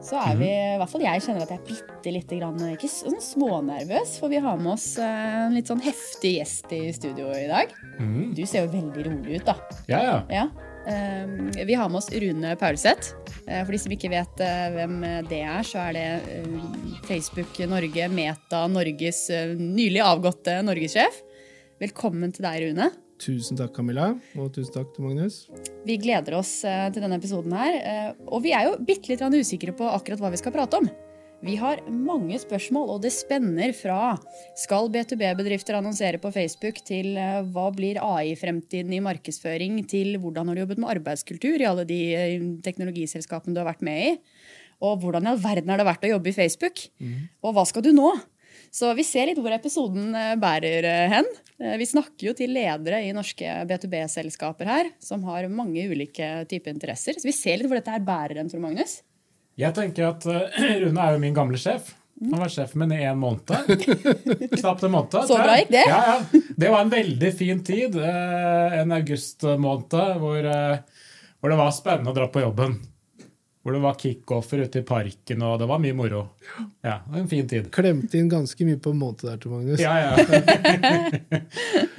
[0.00, 2.88] så er vi I hvert fall jeg kjenner at jeg er bitte lite grann ikke
[2.88, 7.28] sånn smånervøs, for vi har med oss eh, en litt sånn heftig gjest i studio
[7.36, 7.74] i dag.
[8.34, 9.56] Du ser jo veldig rolig ut, da.
[9.92, 10.16] Ja, ja.
[10.32, 10.44] Ja.
[10.88, 13.12] eh, vi har med oss Rune Paulseth.
[13.46, 14.96] Eh, For de som ikke vet eh, hvem
[15.28, 16.06] det er, så er det
[16.38, 21.20] eh, Facebook Norge, Meta, Norges eh, nylig avgåtte norgessjef.
[21.80, 22.90] Velkommen til deg, Rune.
[23.20, 25.42] Tusen takk, Camilla, og tusen takk til Magnus.
[25.84, 27.76] Vi gleder oss eh, til denne episoden her.
[27.76, 30.88] eh, Og vi er jo bitte litt usikre på akkurat hva vi skal prate om.
[31.44, 34.14] Vi har mange spørsmål, og det spenner fra
[34.60, 40.56] skal B2B-bedrifter annonsere på Facebook, til eh, hva blir AI-fremtiden i markedsføring, til hvordan har
[40.56, 42.00] du jobbet med arbeidskultur i alle de
[42.64, 44.18] teknologiselskapene du har vært med i,
[44.80, 46.86] og hvordan i all verden har det vært å jobbe i Facebook,
[47.44, 48.14] og hva skal du nå?
[48.70, 51.28] Så vi ser litt hvor episoden eh, bærer eh, hen.
[51.58, 56.70] Eh, Vi snakker jo til ledere i norske B2B-selskaper her, som har mange ulike typer
[56.74, 57.18] interesser.
[57.18, 59.00] Så vi ser litt hvor dette her bærer hen, Tor Magnus.
[59.58, 60.26] Jeg tenker at
[60.84, 61.96] Rune er jo min gamle sjef.
[62.20, 63.48] Han var sjefen min i en måned.
[64.60, 65.18] Knapt en måned.
[65.26, 65.84] Så bra gikk det.
[65.88, 66.40] Ja, ja.
[66.60, 67.96] Det var en veldig fin tid.
[67.96, 70.48] en En augustmåned hvor,
[71.40, 72.76] hvor det var spennende å dra på jobben.
[73.60, 76.22] Hvor det var kickoffer ute i parken, og det var mye moro.
[76.80, 77.66] Ja, det var En fin tid.
[77.74, 79.82] Klemte inn ganske mye på en måned der, til Magnus.
[79.82, 81.40] Ja, ja.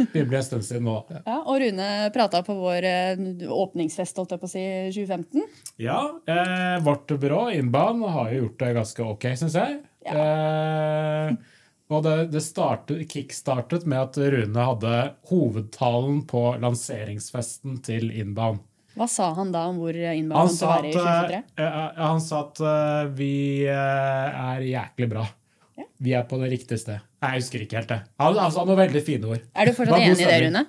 [0.11, 0.95] Det blir en stund siden nå.
[1.13, 3.21] Ja, og Rune prata på vår eh,
[3.53, 4.65] åpningsfest, holdt jeg på å si,
[4.97, 5.45] 2015.
[5.85, 9.77] Ja, eh, vårt byrå, Inbound, har jo gjort det ganske ok, syns jeg.
[10.09, 11.37] Eh,
[11.91, 14.97] og det, det startet, kickstartet med at Rune hadde
[15.29, 18.65] hovedtalen på lanseringsfesten til Inbound.
[19.01, 21.37] Hva sa han da om hvor Han til å sa være i at, 2023?
[21.57, 23.35] eh, eh, han sa at uh, vi
[23.65, 25.23] uh, er jæklig bra.
[25.79, 25.85] Ja.
[26.05, 27.01] Vi er på det riktige sted.
[27.23, 27.97] Nei, jeg husker ikke helt det.
[28.21, 29.41] Han, han sa noen veldig fine ord.
[29.57, 30.37] Er du fortsatt enig i det.
[30.45, 30.63] Rune?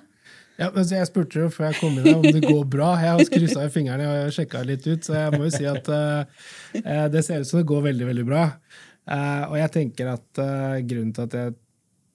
[0.57, 2.89] Ja, men Jeg spurte jo før jeg kom inn om det går bra.
[3.01, 5.89] Jeg har kryssa i fingrene og sjekka litt ut, så jeg må jo si at
[5.93, 8.47] eh, det ser ut som det går veldig, veldig bra.
[9.03, 11.55] Uh, og jeg tenker at uh, grunnen til at jeg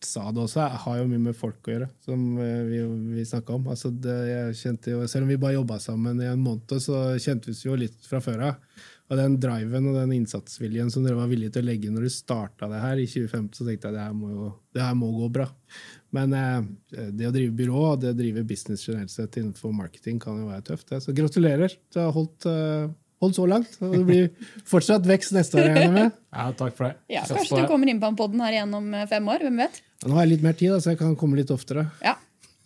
[0.05, 2.83] sa det også, har jo mye med folk å gjøre, som eh, vi,
[3.17, 3.67] vi snakka om.
[3.73, 4.19] Altså det,
[4.59, 7.99] jo, selv om vi bare jobba sammen i en måned, så kjente vi jo litt
[8.07, 8.87] fra før av.
[9.09, 12.13] Og den driven og den innsatsviljen som dere var villige til å legge når du
[12.13, 15.09] starta det her i 2015, så tenkte jeg det her må, jo, det her må
[15.17, 15.47] gå bra.
[16.17, 16.59] Men eh,
[17.17, 20.51] det å drive byrå og det å drive business generelt sett innenfor marketing kan jo
[20.51, 20.91] være tøft.
[20.93, 21.01] Det.
[21.05, 21.73] Så gratulerer.
[21.93, 22.91] Du har holdt, eh,
[23.23, 23.75] holdt så langt.
[23.83, 25.71] Og det blir fortsatt vekst neste år.
[25.75, 26.15] jeg med.
[26.35, 26.95] Ja, takk for det.
[27.13, 29.45] Ja, Kanskje du kommer inn på podden her igjen om eh, fem år?
[29.47, 29.83] Hvem vet?
[30.07, 31.89] Nå har jeg litt mer tid, så jeg kan komme litt oftere.
[32.05, 32.17] Ja.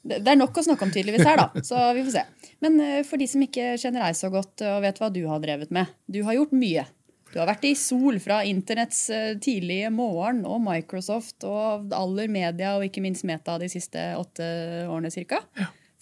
[0.03, 1.63] Det er nok å snakke om tydeligvis her, da.
[1.63, 2.25] Så vi får se.
[2.65, 5.43] Men eh, for de som ikke kjenner deg så godt og vet hva du har
[5.45, 5.93] drevet med.
[6.11, 6.85] Du har gjort mye.
[7.33, 12.75] Du har vært i sol fra internetts eh, tidlige morgen og Microsoft og aller media
[12.77, 14.45] og ikke minst Meta de siste åtte
[14.85, 15.41] årene cirka.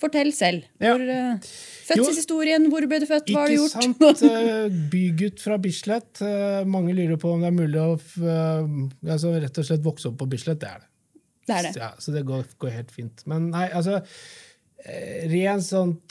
[0.00, 0.64] Fortell selv.
[0.80, 0.94] Ja.
[0.96, 1.48] Hvor, eh,
[1.90, 3.74] fødselshistorien, hvor ble du født, hva har du gjort?
[3.84, 4.22] Ikke sant?
[4.30, 6.22] eh, Bygutt fra Bislett.
[6.24, 10.18] Eh, Mange lurer på om det er mulig å altså, rett og slett vokse opp
[10.22, 10.60] på Bislett.
[10.62, 10.88] Det er det.
[11.50, 11.74] Det er det.
[11.82, 13.26] Ja, så det går, går helt fint.
[13.30, 14.00] Men nei, altså
[14.80, 16.08] Rent sånt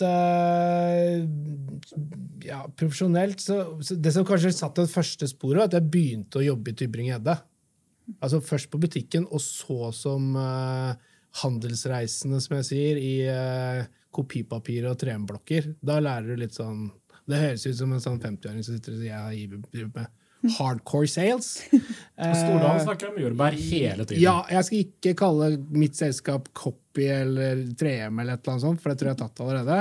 [2.46, 6.38] ja, profesjonelt så, så Det som kanskje satte det første sporet, var at jeg begynte
[6.42, 7.36] å jobbe i Tybring-Gjedde.
[8.22, 10.94] Altså først på butikken, og så som eh,
[11.44, 13.84] handelsreisende, som jeg sier, i uh,
[14.16, 15.74] kopipapir og 3M-blokker.
[15.86, 16.90] Da lærer du litt sånn
[17.30, 20.16] Det høres ut som en sånn 50-åring som sitter og sier jeg driver med
[20.56, 21.48] hardcore sales.
[22.16, 24.22] Stordalen snakker om jordbær hele tiden.
[24.24, 28.82] Ja, jeg skal ikke kalle mitt selskap Copy eller 3M eller et eller annet sånt,
[28.82, 29.80] for det tror jeg er tatt allerede.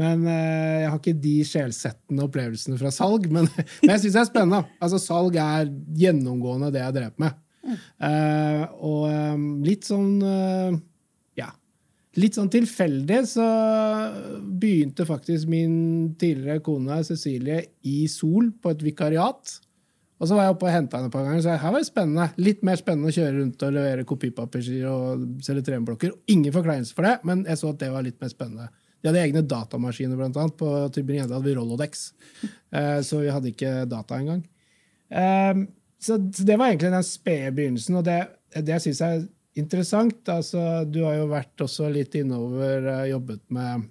[0.00, 3.48] Men eh, Jeg har ikke de sjelsettende opplevelsene fra salg, men,
[3.82, 4.76] men jeg syns det er spennende.
[4.78, 5.72] Altså, Salg er
[6.04, 7.40] gjennomgående det jeg dreper med.
[7.74, 10.74] Eh, og um, litt sånn uh,
[11.38, 11.50] Ja.
[12.20, 13.46] Litt sånn tilfeldig så
[14.44, 17.60] begynte faktisk min tidligere kone Cecilie
[17.90, 19.56] i Sol på et vikariat.
[20.22, 21.88] Og så var jeg oppe og henta henne et par ganger, så her var det
[21.90, 22.28] spennende.
[22.38, 26.14] Litt mer spennende å kjøre rundt og levere kopipapir og selge 3M-blokker.
[26.32, 28.70] Ingen forkleinelse for det, men jeg så at det var litt mer spennende.
[29.02, 30.54] De hadde egne datamaskiner, blant annet.
[30.56, 32.06] På Tybring-Gjedde hadde vi Rolodex,
[33.04, 34.40] så vi hadde ikke data engang.
[36.04, 38.18] Så, så det var egentlig den spede begynnelsen, og det,
[38.60, 39.24] det jeg er
[39.56, 43.86] interessant altså, Du har jo vært også litt innover, eh, jobbet med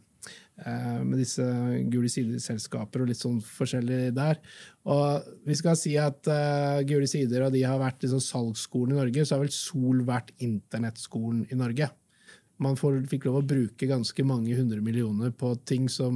[0.62, 1.48] eh, med disse
[1.90, 4.38] gule sider-selskaper og litt sånn forskjellig der.
[4.94, 9.00] Og vi skal si at uh, Gule sider og de har vært liksom salgsskolen i
[9.00, 11.88] Norge, så har vel Sol vært internettskolen i Norge.
[12.62, 16.14] Man får, fikk lov å bruke ganske mange hundre millioner på ting som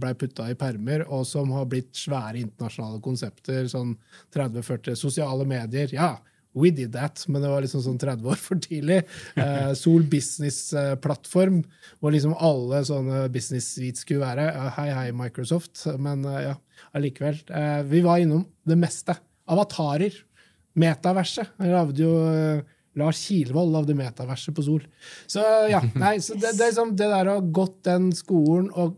[0.00, 3.68] blei putta i permer, og som har blitt svære internasjonale konsepter.
[3.70, 3.94] Sånn
[4.34, 5.94] 30-40 sosiale medier.
[5.94, 6.16] Ja,
[6.56, 9.02] we did that, men det var liksom sånn 30 år for tidlig.
[9.46, 11.60] Eh, Sol Business-plattform,
[12.00, 14.46] hvor liksom alle sånne business-suites skulle være.
[14.50, 15.84] Eh, hei, hei, Microsoft.
[16.00, 16.54] Men eh, ja,
[16.96, 17.42] allikevel.
[17.46, 19.18] Eh, vi var innom det meste.
[19.52, 20.16] Avatarer.
[20.76, 21.54] Metaverset.
[21.60, 22.64] Jeg lagde jo eh,
[22.96, 24.84] Lars Kilvold det metaverset på Sol.
[25.30, 28.70] Så ja, nei, så det, det, er liksom det der å ha gått den skolen,
[28.72, 28.96] og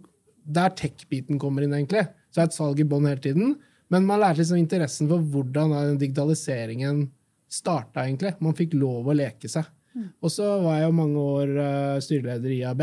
[0.48, 2.06] der tech-biten kommer inn, egentlig.
[2.32, 3.56] Så er et salg i bånn hele tiden.
[3.92, 7.06] Men man lærte liksom interessen for hvordan den digitaliseringen
[7.48, 8.34] starta, egentlig.
[8.44, 9.68] Man fikk lov å leke seg.
[10.22, 12.82] Og så var jeg jo mange år uh, styreleder i IAB,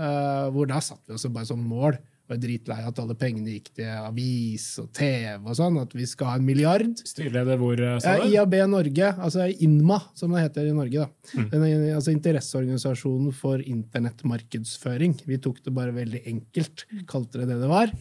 [0.00, 1.98] uh, hvor da satt vi oss bare som mål.
[2.26, 6.26] Var dritlei at alle pengene gikk til avis og TV og sånn, at vi skal
[6.32, 6.88] ha en milliard.
[7.06, 8.24] Styreleder hvor, eh, sa du?
[8.32, 11.06] IAB Norge, altså INMA, som det heter i Norge.
[11.06, 11.44] da.
[11.52, 15.14] Den, er- altså Interesseorganisasjonen for internettmarkedsføring.
[15.26, 17.92] Vi tok det bare veldig enkelt, kalte det det det var.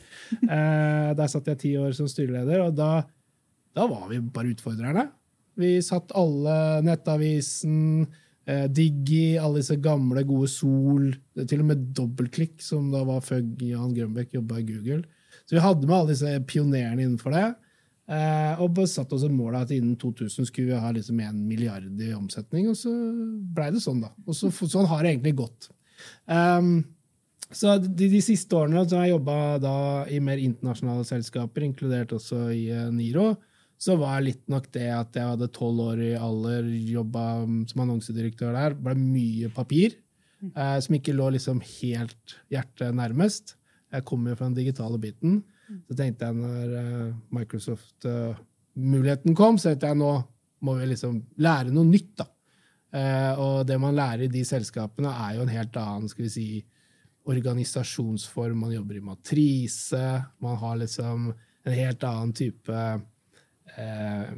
[0.56, 3.04] Eh, der satt jeg ti år som styreleder, og da,
[3.76, 5.08] da var vi bare utfordrerne.
[5.58, 8.08] Vi satt alle Nettavisen,
[8.48, 11.12] eh, Diggy, alle disse gamle, gode Sol,
[11.42, 15.04] til og med Dobbeltklikk, som da var før Jan Grønbæk jobba i Google.
[15.46, 17.48] Så vi hadde med alle disse pionerene innenfor det.
[18.06, 22.02] Eh, og satte oss et mål at innen 2000 skulle vi ha liksom en milliard
[22.02, 22.92] i omsetning, og så
[23.56, 24.12] blei det sånn, da.
[24.28, 25.72] Og så, sånn har det egentlig gått.
[26.30, 26.84] Um,
[27.50, 29.38] så de, de siste årene så har jeg jobba
[30.12, 33.32] i mer internasjonale selskaper, inkludert også i uh, Niro,
[33.86, 38.56] så var litt nok det at jeg hadde tolv år i alder, jobba som annonsedirektør
[38.56, 39.90] der, ble mye papir,
[40.48, 43.56] eh, som ikke lå liksom helt hjertet nærmest.
[43.94, 45.44] Jeg kommer jo fra den digitale biten.
[45.90, 50.14] Så tenkte jeg når eh, Microsoft-muligheten kom, så tenkte jeg nå
[50.66, 51.14] må vi liksom
[51.46, 52.14] lære noe nytt.
[52.18, 52.26] da.
[52.96, 56.32] Eh, og det man lærer i de selskapene, er jo en helt annen skal vi
[56.34, 56.66] si,
[57.26, 58.58] organisasjonsform.
[58.66, 60.24] Man jobber i matrise.
[60.42, 61.18] Man har liksom
[61.66, 62.74] en helt annen type
[63.78, 64.30] eh,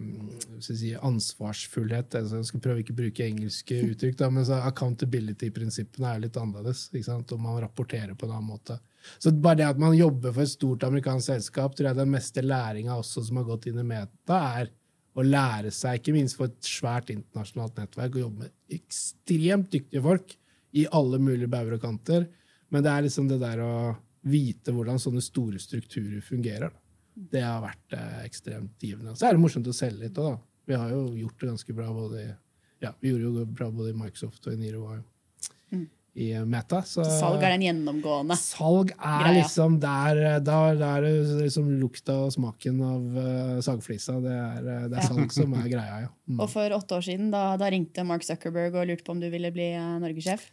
[0.63, 2.17] si, ansvarsfullhet.
[2.19, 6.87] Altså, jeg skal prøve ikke å bruke engelske uttrykk, da, men accountability-prinsippene er litt annerledes.
[7.17, 8.79] Og man rapporterer på en annen måte.
[9.17, 12.43] Så bare det at man jobber for et stort amerikansk selskap, tror jeg den meste
[12.43, 14.73] læringa som har gått inn i Meta, er
[15.17, 20.03] å lære seg, ikke minst for et svært internasjonalt nettverk, å jobbe med ekstremt dyktige
[20.05, 20.35] folk
[20.77, 22.27] i alle mulige bauger og kanter.
[22.69, 23.71] Men det er liksom det der å
[24.27, 26.69] vite hvordan sånne store strukturer fungerer.
[26.69, 26.86] Da.
[27.31, 29.15] Det har vært eh, ekstremt givende.
[29.17, 30.43] Så er det morsomt å selge litt òg, da.
[30.67, 32.31] Vi har jo gjort det ganske bra både i,
[32.83, 34.97] ja, vi gjorde jo bra både i Microsoft og i Niro og
[36.17, 36.81] i eh, Meta.
[36.85, 38.37] Så Salg er den gjennomgående.
[38.39, 39.33] Salg er Greia.
[39.37, 44.17] liksom der Der, der er det liksom lukta og smaken av uh, sagflisa.
[44.23, 46.13] Det er, eh, det er salg som er greia, ja.
[46.29, 46.39] Mm.
[46.41, 49.29] Og for åtte år siden da, da ringte Mark Zuckerberg og lurte på om du
[49.33, 50.49] ville bli uh, norgessjef.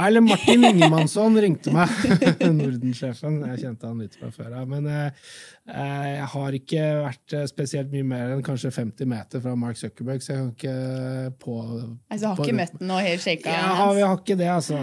[0.00, 1.90] Eller Martin Ingemansson ringte meg,
[2.58, 3.40] Nordensjefen.
[3.50, 4.68] Jeg kjente han litt fra før av.
[4.70, 5.24] Men eh,
[5.68, 9.80] eh, jeg har ikke vært eh, spesielt mye mer enn kanskje 50 meter fra Mark
[9.80, 13.52] Zuckerberg, så jeg kan ikke på Altså, har på ikke møtt ham og helt shaka
[13.56, 13.96] Ja, hans?
[13.98, 14.80] vi har ikke det, altså.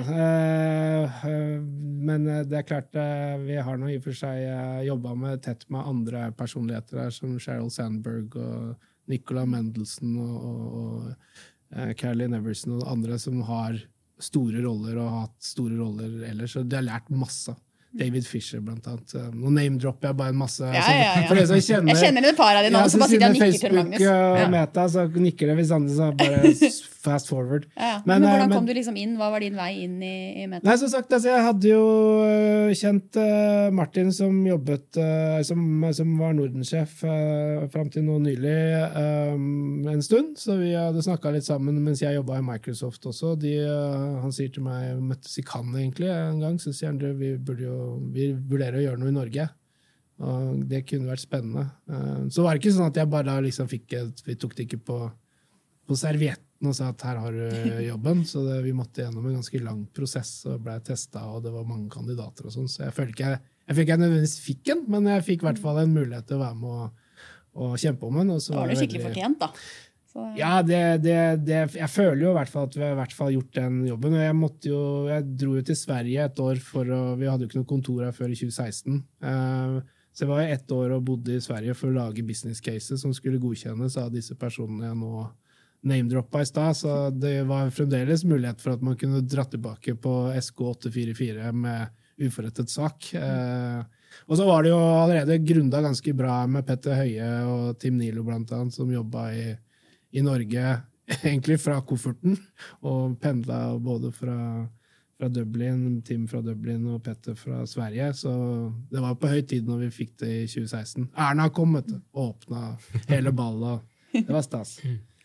[2.09, 3.01] Men det er klart,
[3.45, 7.35] vi har nå i og for seg jobba med, tett med andre personligheter her, som
[7.41, 8.77] Sheryl Sandberg og
[9.09, 13.79] Nicola Mendelsohn og, og, og eh, Caroline Everson og andre som har
[14.19, 16.56] store roller og hatt store roller ellers.
[16.60, 17.56] Og de har lært masse.
[17.97, 19.15] David Fisher, blant annet.
[19.18, 20.61] Eh, Nå name-dropper jeg bare en masse.
[20.61, 21.23] Ja, altså, ja, ja.
[21.28, 22.78] For dere som kjenner Jeg kjenner et par av dine.
[22.83, 24.44] Ja, så bare sitter jeg og nikker til Facebook Magnus.
[24.45, 26.52] og Meta, så nikker det hvis andre så bare
[27.09, 27.66] fast forward.
[27.80, 27.95] Ja.
[28.06, 29.16] Men, Men, eh, hvordan men- kom du liksom inn?
[29.18, 30.68] Hva var din vei inn i, i Meta?
[30.69, 31.83] Nei, som sagt, altså, jeg hadde jo
[32.28, 35.63] øh, kjent uh, Martin som jobbet uh, som,
[35.95, 38.54] som var Nordensjef uh, fram til nå nylig
[38.85, 39.33] øh,
[39.95, 40.35] en stund.
[40.37, 43.33] Så vi hadde snakka litt sammen mens jeg jobba i Microsoft også.
[43.40, 46.99] De, uh, han sier til meg møttes i Cannes egentlig en gang, så sier han
[47.19, 47.79] vi, burde jo,
[48.14, 49.48] vi vurderer å gjøre noe i Norge.
[50.19, 51.66] Og det kunne vært spennende.
[51.90, 53.94] Eh, så var det ikke sånn at jeg bare liksom fikk
[54.28, 54.98] Vi tok det ikke på,
[55.88, 58.26] på servietten og sa at her har du jobben.
[58.28, 61.64] Så det, vi måtte gjennom en ganske lang prosess og ble testa, og det var
[61.69, 62.68] mange kandidater og sånn.
[62.68, 65.62] Så jeg føler ikke jeg, jeg ikke nødvendigvis fikk den, men jeg fikk i hvert
[65.64, 67.06] fall en mulighet til å være med og,
[67.64, 68.33] og kjempe om den.
[68.36, 69.52] Og så Da var det skikkelig veldig- fortjent, da.
[70.09, 73.13] Så, ja, det, det, det, jeg føler jo i hvert fall at vi har hvert
[73.13, 74.16] fall gjort den jobben.
[74.18, 77.51] Jeg måtte jo, jeg dro jo til Sverige et år for å Vi hadde jo
[77.51, 79.04] ikke noe kontor her før i 2016.
[79.21, 79.75] Eh,
[80.09, 83.06] så jeg var jo ett år og bodde i Sverige for å lage business cases
[83.06, 85.28] som skulle godkjennes av disse personene jeg nå
[85.89, 86.81] name-droppa i stad.
[86.81, 92.73] Så det var fremdeles mulighet for at man kunne dra tilbake på SK844 med uforrettet
[92.73, 93.13] sak.
[93.13, 93.80] Eh,
[94.25, 98.25] og så var det jo allerede grunda ganske bra med Petter Høie og Tim Nilo,
[98.25, 99.49] blant annet, som jobba i
[100.16, 100.75] i Norge,
[101.23, 102.37] egentlig fra kofferten,
[102.85, 104.35] og pendla både fra,
[105.19, 108.11] fra Dublin, Tim fra Dublin og Petter fra Sverige.
[108.18, 108.33] Så
[108.92, 111.09] det var på høy tid når vi fikk det i 2016.
[111.18, 111.97] Erna kom, vet du.
[112.13, 112.75] Og åpna
[113.09, 113.81] hele ballet.
[114.13, 114.78] Det var stas.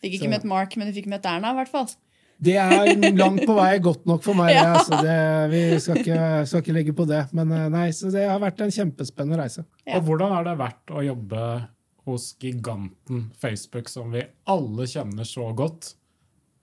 [0.05, 1.89] Fikk ikke Så- møtt Mark, men du fikk møtt Erna, i hvert fall.
[2.45, 4.51] Det er langt på vei godt nok for meg.
[4.57, 4.75] Ja.
[4.75, 5.19] Altså det,
[5.53, 6.17] vi skal ikke,
[6.51, 7.21] skal ikke legge på det.
[7.33, 9.63] Men eh, nei, så det har vært en kjempespennende reise.
[9.87, 9.97] Ja.
[10.01, 11.45] Og hvordan har det vært å jobbe
[12.05, 15.95] hos giganten Facebook, som vi alle kjenner så godt,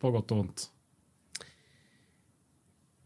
[0.02, 0.68] på godt og vondt?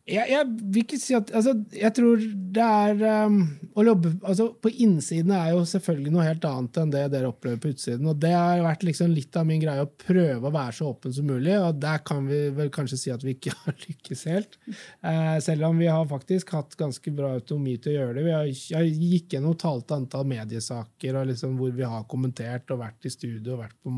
[0.06, 2.20] Jeg, jeg vil ikke si at altså, Jeg tror
[2.54, 3.40] det er um,
[3.74, 7.72] jobbe, altså, På innsiden er jo selvfølgelig noe helt annet enn det dere opplever på
[7.74, 8.06] utsiden.
[8.12, 11.16] og Det har vært liksom litt av min greie å prøve å være så åpen
[11.16, 11.56] som mulig.
[11.58, 14.60] og Der kan vi vel kanskje si at vi ikke har lykkes helt.
[14.70, 18.28] Eh, selv om vi har faktisk hatt ganske bra autonomi til å gjøre det.
[18.30, 22.84] Vi har, jeg gikk gjennom talte antall mediesaker og liksom hvor vi har kommentert og
[22.86, 23.98] vært i studio og vært på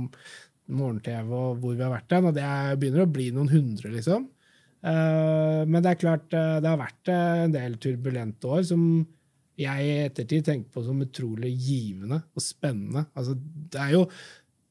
[0.77, 3.91] morgen-TV og hvor vi har vært den, og det er- begynner å bli noen hundre,
[3.91, 4.25] liksom.
[4.85, 8.81] Eh, men det er klart, eh, det har vært eh, en del turbulente år som
[9.57, 13.07] jeg i ettertid tenker på som utrolig givende og spennende.
[13.17, 14.03] Altså, det, er jo,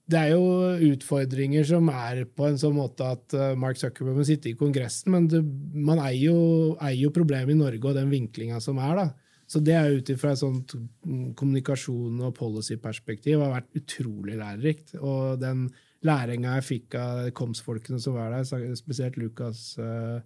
[0.06, 4.52] det er jo utfordringer som er på en sånn måte at Mark Zuckerberg må sitte
[4.52, 5.42] i Kongressen, men det,
[5.74, 6.38] man eier jo,
[6.78, 8.94] eier jo problemet i Norge og den vinklinga som er.
[9.00, 9.08] da.
[9.50, 14.96] Så det er ut ifra et sånt mm, kommunikasjon- og policy-perspektiv har vært utrolig lærerikt.
[14.98, 15.68] Og den
[16.06, 20.18] læringa jeg fikk av komsfolkene som var der, spesielt Lukas eh,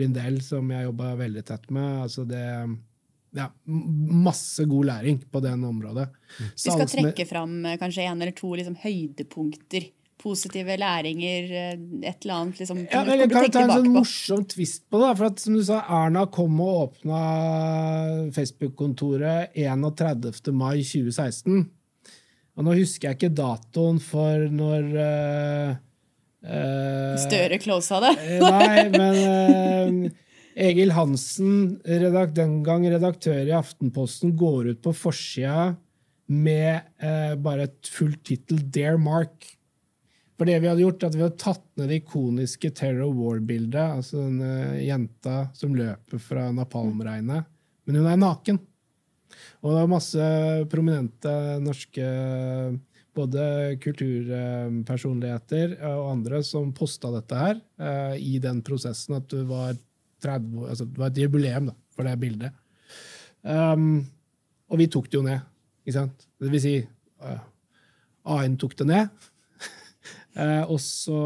[0.00, 2.46] Lindell, som jeg jobba veldig tett med altså det
[3.32, 6.08] ja, Masse god læring på den området.
[6.38, 9.88] Vi skal trekke fram eh, kanskje en eller to liksom, høydepunkter.
[10.22, 12.60] Positive læringer, eh, et eller annet.
[12.60, 15.14] Liksom, Ja, men jeg kan ta en sånn morsom twist på det?
[15.18, 17.22] For at, som du sa, Erna kom og åpna
[18.36, 20.52] Facebook-kontoret 31.
[20.52, 21.64] mai 2016.
[22.56, 25.70] Og nå husker jeg ikke datoen for når uh,
[26.44, 28.12] uh, Støre closa det.
[28.26, 30.20] Eh, Nei, men uh,
[30.68, 35.72] Egil Hansen, redakt, den gang redaktør i Aftenposten, går ut på forsida
[36.32, 36.84] med
[37.44, 39.50] bare et fullt tittel 'Dare Mark'.
[40.42, 44.24] For det vi hadde gjort, at vi hadde tatt ned det ikoniske Terror War-bildet, altså
[44.24, 47.46] den eh, jenta som løper fra napalmregnet,
[47.86, 48.58] men hun er naken.
[49.62, 50.30] Og det var masse
[50.72, 52.06] prominente norske
[53.16, 53.44] både
[53.82, 59.76] kulturpersonligheter og andre som posta dette her eh, i den prosessen at det var
[60.22, 62.58] 30, altså det var et jubileum da, for det bildet.
[63.42, 64.04] Um,
[64.70, 65.42] og vi tok det jo ned,
[65.82, 66.26] ikke sant?
[66.40, 66.74] Det vil si,
[67.26, 67.40] uh,
[68.32, 69.24] AN tok det ned.
[70.38, 71.18] uh, og så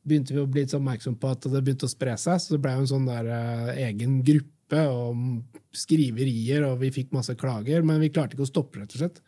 [0.00, 2.62] begynte vi å bli litt oppmerksom på at det begynte å spre seg, så det
[2.64, 7.82] ble jo en sånn der uh, egen gruppe og skriverier, og vi fikk masse klager,
[7.86, 9.20] men vi klarte ikke å stoppe, rett og slett.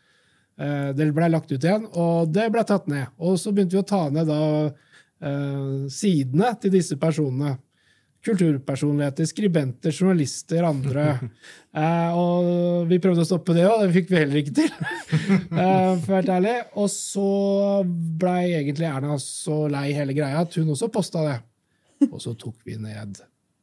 [0.60, 3.12] Eh, det ble lagt ut igjen, og det ble tatt ned.
[3.22, 7.56] Og så begynte vi å ta ned da eh, sidene til disse personene.
[8.22, 11.08] Kulturpersonligheter, skribenter, journalister, andre.
[11.72, 14.74] Eh, og vi prøvde å stoppe det òg, det fikk vi heller ikke til.
[15.62, 16.58] eh, for være ærlig.
[16.76, 17.30] Og så
[18.20, 21.40] blei egentlig Erna så lei hele greia at hun også posta det.
[22.10, 23.22] Og så tok vi ned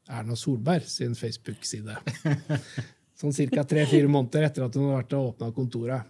[0.09, 1.97] Erna Solberg sin Facebook-side.
[3.19, 3.65] Sånn ca.
[3.67, 6.07] tre-fire måneder etter at hun hadde vært og åpna kontoret.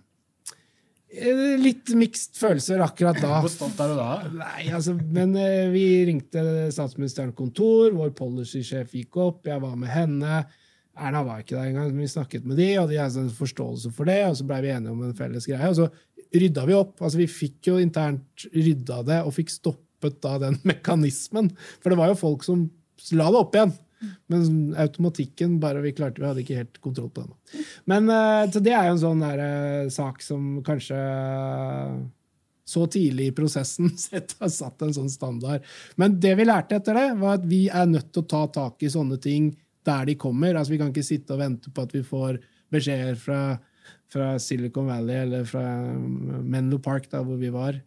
[1.10, 3.40] Eh, Litt mixed følelser akkurat da.
[3.42, 4.10] Hvor stolt er du da?
[4.44, 9.90] Nei, altså, men eh, vi ringte statsministerens kontor, vår policysjef gikk opp, jeg var med
[9.90, 10.44] henne.
[11.00, 13.92] Erna var ikke der engang, men vi snakket med de, og de hadde en forståelse
[13.96, 15.72] for det, og så blei vi enige om en felles greie.
[15.72, 15.90] Og så
[16.36, 16.98] rydda vi opp.
[17.02, 21.50] altså Vi fikk jo internt rydda det, og fikk stoppet da den mekanismen.
[21.82, 22.68] For det var jo folk som
[23.16, 23.74] la det opp igjen.
[24.32, 27.66] Men automatikken bare vi klarte, vi hadde ikke helt kontroll på den.
[27.90, 31.00] Men eh, så det er jo en sånn der, eh, sak som kanskje
[32.70, 33.90] så tidlig i prosessen
[34.40, 35.66] har satt en sånn standard.
[36.00, 38.86] Men det vi lærte etter det, var at vi er nødt til å ta tak
[38.86, 39.52] i sånne ting
[39.88, 40.54] der de kommer.
[40.54, 42.40] Altså Vi kan ikke sitte og vente på at vi får
[42.70, 43.42] beskjeder fra,
[44.14, 47.80] fra Silicon Valley eller fra Menlo Park, da, hvor vi var,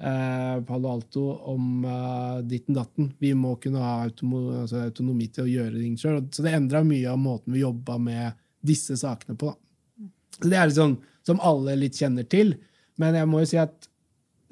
[0.00, 3.12] eh, Palo Alto, om eh, ditten datten.
[3.18, 6.20] Vi må kunne ha automo, altså autonomi til å gjøre ting sjøl.
[6.32, 9.52] Så det endra mye av måten vi jobba med disse sakene på.
[9.52, 10.08] da.
[10.38, 12.54] Så Det er litt sånn som alle litt kjenner til.
[12.98, 13.88] Men jeg må jo si at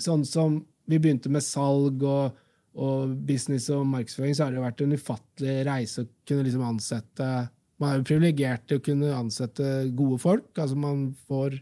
[0.02, 2.36] sånn som vi begynte med salg og,
[2.76, 6.66] og business og markedsføring, så har det jo vært en ufattelig reise å kunne liksom
[6.66, 7.28] ansette
[7.76, 10.46] Man er jo privilegert til å kunne ansette gode folk.
[10.56, 11.58] altså man får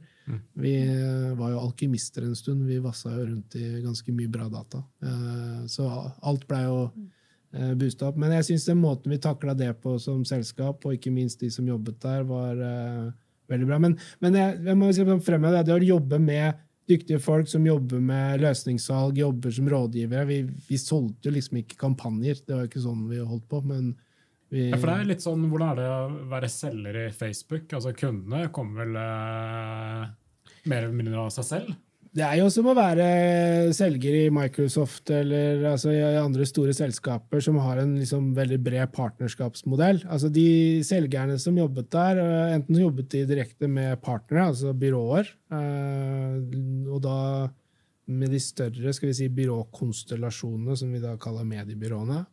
[0.53, 2.65] Vi eh, var jo alkymister en stund.
[2.67, 4.83] Vi vassa jo rundt i ganske mye bra data.
[5.03, 5.87] Eh, så
[6.21, 7.09] alt blei jo eh,
[7.75, 8.19] boosta opp.
[8.21, 11.67] Men jeg syns måten vi takla det på som selskap, og ikke minst de som
[11.67, 13.11] jobbet der, var uh,
[13.51, 13.79] veldig bra.
[13.83, 14.91] Men, men jeg, jeg må
[15.25, 20.27] fremheve det, det å jobbe med dyktige folk som jobber med løsningssalg, jobber som rådgivere.
[20.29, 22.41] Vi, vi solgte jo liksom ikke kampanjer.
[22.45, 23.61] Det var jo ikke sånn vi holdt på.
[23.67, 23.93] men
[24.51, 27.69] vi, Ja, for det er litt sånn, Hvordan er det å være selger i Facebook?
[27.77, 30.09] Altså Kundene kommer vel eh,
[30.67, 31.77] mer eller mindre av seg selv?
[32.11, 33.05] Det er jo som å være
[33.71, 38.91] selger i Microsoft eller altså, i andre store selskaper som har en liksom, veldig bred
[38.91, 40.01] partnerskapsmodell.
[40.11, 45.31] Altså, de selgerne som jobbet der, eh, enten jobbet de direkte med partnere, altså byråer,
[45.55, 46.35] eh,
[46.91, 47.17] og da
[48.11, 52.25] med de større skal vi si, byråkonstellasjonene, som vi da kaller mediebyråene.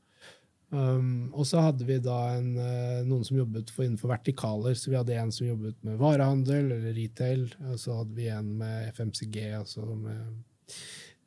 [0.68, 4.76] Um, og så hadde vi da en, eh, noen som jobbet for, innenfor vertikaler.
[4.76, 8.50] Så vi hadde en som jobbet med varehandel eller retail, og så hadde vi en
[8.60, 10.76] med FMCG, altså med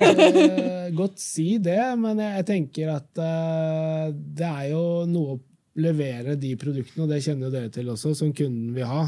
[0.01, 5.39] Eh, Godt si det, men jeg, jeg tenker at uh, det er jo noe å
[5.81, 9.05] levere de produktene, og det kjenner jo dere til også, som kunden vil ha.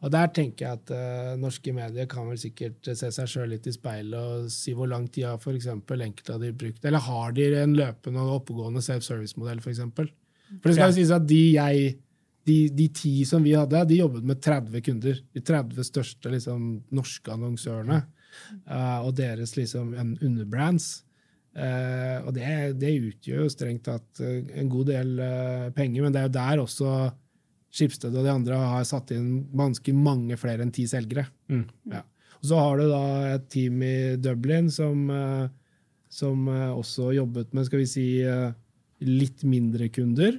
[0.00, 3.66] Og der tenker jeg at uh, norske medier kan vel sikkert se seg sjøl litt
[3.68, 7.34] i speilet og si hvor lang tid har eksempel enkelte av de brukt, eller har
[7.36, 9.82] de en løpende og oppegående self-service-modell, f.eks.?
[9.96, 10.08] For,
[10.56, 11.90] for det skal jo sies at de jeg
[12.48, 15.20] de, de ti som vi hadde, de jobbet med 30 kunder.
[15.36, 18.00] De 30 største liksom, norske annonsørene.
[18.70, 21.02] uh, og deres liksom, en underbrands.
[21.50, 22.46] Uh, og det,
[22.80, 26.34] det utgjør jo strengt tatt eh, en god del eh, penger, men det er jo
[26.36, 26.90] der også
[27.70, 31.28] Skipsted og de andre har satt inn ganske mange flere enn ti selgere.
[31.52, 31.66] Mm.
[31.92, 32.02] Ja.
[32.40, 33.04] Og så har du da
[33.34, 35.46] et team i Dublin som, eh,
[36.10, 38.50] som eh, også jobbet med skal vi si, eh,
[39.06, 40.34] litt mindre kunder.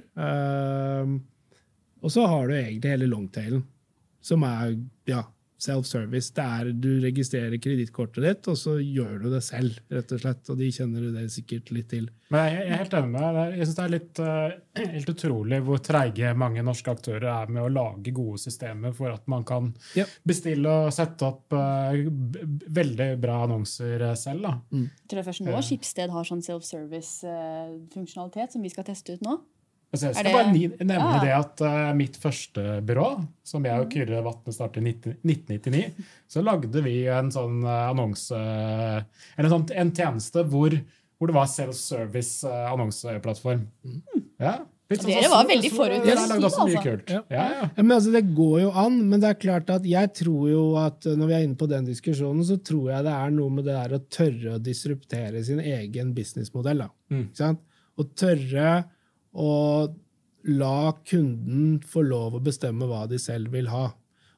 [2.02, 3.64] Og så har du egentlig hele longtailen,
[4.22, 4.76] som er
[5.10, 5.24] ja,
[5.62, 6.32] self-service.
[6.36, 10.42] Det er Du registrerer kredittkortet ditt, og så gjør du det selv, rett og slett.
[10.50, 12.06] Og de kjenner du det sikkert litt til.
[12.32, 13.48] Men jeg jeg er helt enig med deg.
[13.58, 14.50] Jeg synes det er litt uh,
[14.82, 19.24] helt utrolig hvor treige mange norske aktører er med å lage gode systemer for at
[19.28, 19.64] man kan
[19.98, 20.06] Ja.
[20.26, 24.40] bestille og sette opp b- veldig bra annonser eh, selv.
[24.46, 24.52] Da.
[24.72, 29.22] jeg tror det er først nå Skipsted har sånn self-service-funksjonalitet som vi skal teste ut
[29.26, 29.34] nå.
[29.92, 30.56] Altså, jeg skal det- bare
[30.88, 31.20] nevne ah.
[31.20, 33.08] det at uh, mitt første byrå,
[33.44, 35.92] som jeg og Kyrre Vatne startet i 19- 1999,
[36.32, 38.32] så lagde vi en sånn uh, annonse
[39.36, 40.72] Eller sånn, en tjeneste hvor,
[41.18, 43.66] hvor det var self-service-annonseplattform.
[44.40, 44.54] Ja.
[44.92, 46.82] litt sånn Dere var veldig forut Ja, lagde også mye altså.
[46.88, 47.06] kult.
[47.12, 47.20] Ja.
[47.32, 47.62] Ja, ja.
[47.76, 50.64] Ja, men altså, Det går jo an, men det er klart at jeg tror jo
[50.80, 53.62] at når vi er inne på den diskusjonen, så tror jeg det er noe med
[53.68, 56.78] det der å tørre å disruptere sin egen businessmodell.
[56.84, 56.88] da.
[57.12, 57.24] Mm.
[57.28, 57.60] Ikke sant?
[57.92, 58.66] Å tørre
[59.32, 59.52] å
[60.52, 63.90] la kunden få lov å bestemme hva de selv vil ha.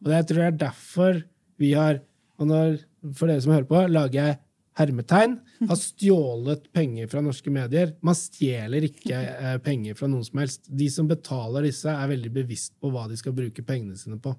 [0.02, 1.22] Og det jeg tror jeg er derfor
[1.60, 2.02] vi har
[2.42, 2.80] og når,
[3.14, 4.38] For dere som hører på, lager jeg
[4.78, 5.36] hermetegn.
[5.70, 7.92] Har stjålet penger fra norske medier.
[8.04, 10.66] Man stjeler ikke eh, penger fra noen som helst.
[10.66, 14.34] De som betaler disse, er veldig bevisst på hva de skal bruke pengene sine på.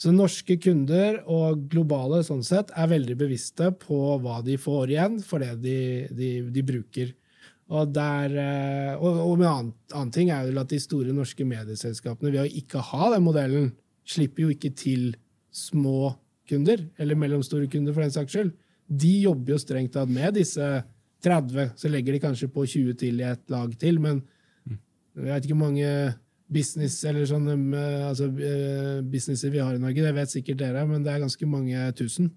[0.00, 5.20] Så norske kunder og globale sånn sett er veldig bevisste på hva de får igjen
[5.22, 5.76] for det de,
[6.16, 7.12] de, de bruker.
[7.70, 11.44] Og, der, eh, og, og med annen, annen ting er jo at de store norske
[11.46, 13.70] medieselskapene ved å ikke ha den modellen,
[14.04, 15.12] slipper jo ikke til
[15.54, 16.12] små
[16.50, 18.50] kunder, eller mellomstore kunder for den saks skyld.
[18.88, 20.66] De jobber jo strengt tatt med disse
[21.24, 24.20] 30, så legger de kanskje på 20 til i et lag til, men
[24.66, 25.88] jeg vet ikke hvor mange
[26.52, 30.84] business eller sånne eh, altså, eh, businesser vi har i Norge, det vet sikkert dere,
[30.88, 32.32] men det er ganske mange tusen.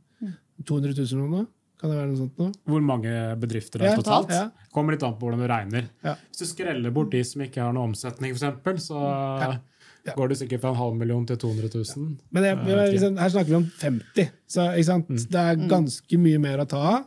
[0.66, 1.42] 200 000 nå?
[1.80, 2.50] Kan det være noe sånt nå?
[2.72, 4.30] Hvor mange bedrifter det Ja, er totalt?
[4.32, 4.50] ja.
[4.74, 5.90] Kommer litt an på hvordan du regner.
[6.04, 6.16] Ja.
[6.30, 9.00] Hvis du skreller bort de som ikke har noe omsetning, eksempel, så
[9.42, 9.58] Ja.
[10.06, 10.14] Ja.
[10.14, 12.18] går det sikkert fra en halv million til 200 000.
[12.32, 15.08] Men jeg, Ja, jeg, liksom, her snakker vi om 50, så ikke sant?
[15.08, 17.06] det er ganske mye mer å ta av.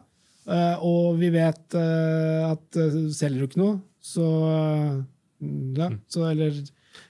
[0.49, 5.05] Eh, og vi vet eh, at uh, selger du ikke noe, så uh,
[5.77, 6.57] ja, så eller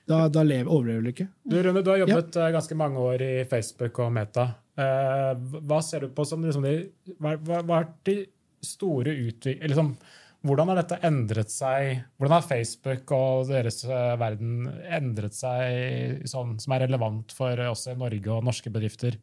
[0.09, 1.29] da, da lever, overlever du ikke.
[1.49, 4.49] Du, Rune, du har jobbet eh, ganske mange år i Facebook og Meta.
[4.79, 5.33] Eh,
[5.67, 6.75] hva ser du på som liksom de,
[7.19, 7.35] hva,
[7.67, 8.21] hva, de
[8.65, 9.63] store utvik...
[9.65, 9.93] Liksom,
[10.47, 12.05] hvordan har dette endret seg?
[12.19, 17.89] Hvordan har Facebook og deres eh, verden endret seg sånn, som er relevant for oss
[17.91, 19.19] i Norge og norske bedrifter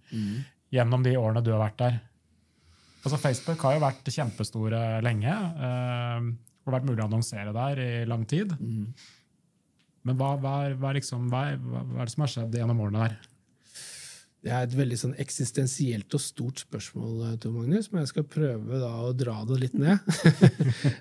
[0.75, 2.01] gjennom de årene du har vært der?
[3.05, 5.31] Altså, Facebook har jo vært kjempestore lenge.
[5.31, 8.51] Eh, det har vært mulig å annonsere der i lang tid.
[10.05, 13.15] Men hva, hva, hva, liksom, hva er det som har skjedd gjennom årene der?
[14.45, 18.25] Det er et veldig sånn eksistensielt og stort spørsmål, eh, Tor Magnus, men jeg skal
[18.29, 19.97] prøve da å dra det litt ned.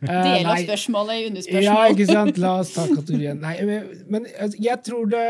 [0.05, 2.39] Eh, Del av spørsmålet i Ja, ikke sant?
[2.41, 3.39] La oss ta kategorien.
[3.41, 5.27] Nei, men, men altså, jeg tror det,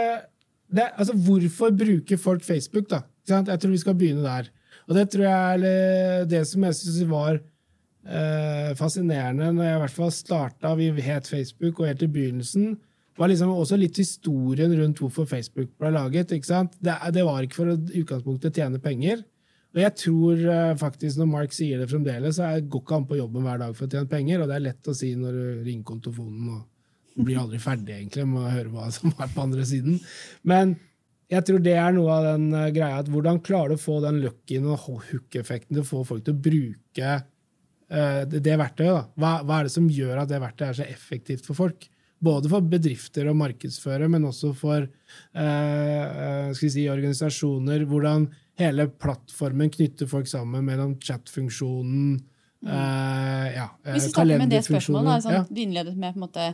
[0.75, 3.03] det Altså, hvorfor bruker folk Facebook, da?
[3.27, 4.51] Jeg tror vi skal begynne der.
[4.89, 9.83] Og det tror jeg er det som jeg syns var eh, fascinerende når jeg i
[9.85, 12.75] hvert fall starta, vi het Facebook, og helt i begynnelsen,
[13.21, 16.33] var liksom også litt historien rundt hvorfor Facebook ble laget.
[16.35, 16.75] ikke sant?
[16.83, 19.23] Det, det var ikke for å utgangspunktet tjene penger.
[19.75, 23.19] Og jeg tror eh, faktisk når Mark sier det fremdeles, så går ikke han på
[23.19, 25.47] jobben hver dag for å tjene penger, og det er lett å si når du
[25.67, 29.67] ringer kontofonen og blir aldri ferdig egentlig med å høre hva som er på andre
[29.67, 29.99] siden.
[30.47, 30.77] Men
[31.31, 33.99] jeg tror det er noe av den eh, greia at hvordan klarer du å få
[34.05, 38.95] den luckyen og hook-effekten til å få folk til å bruke eh, det verktøyet?
[38.95, 39.03] da?
[39.19, 41.89] Hva, hva er det som gjør at det verktøyet er så effektivt for folk?
[42.25, 47.85] Både for bedrifter å markedsføre, men også for eh, eh, si, organisasjoner.
[47.91, 48.29] Hvordan
[48.61, 52.15] hele plattformen knytter folk sammen mellom chat-funksjonen
[52.67, 55.45] eh, ja, eh, Hvis vi starter med det spørsmålet, da, sånn, ja.
[55.51, 56.51] du innledet med på en måte,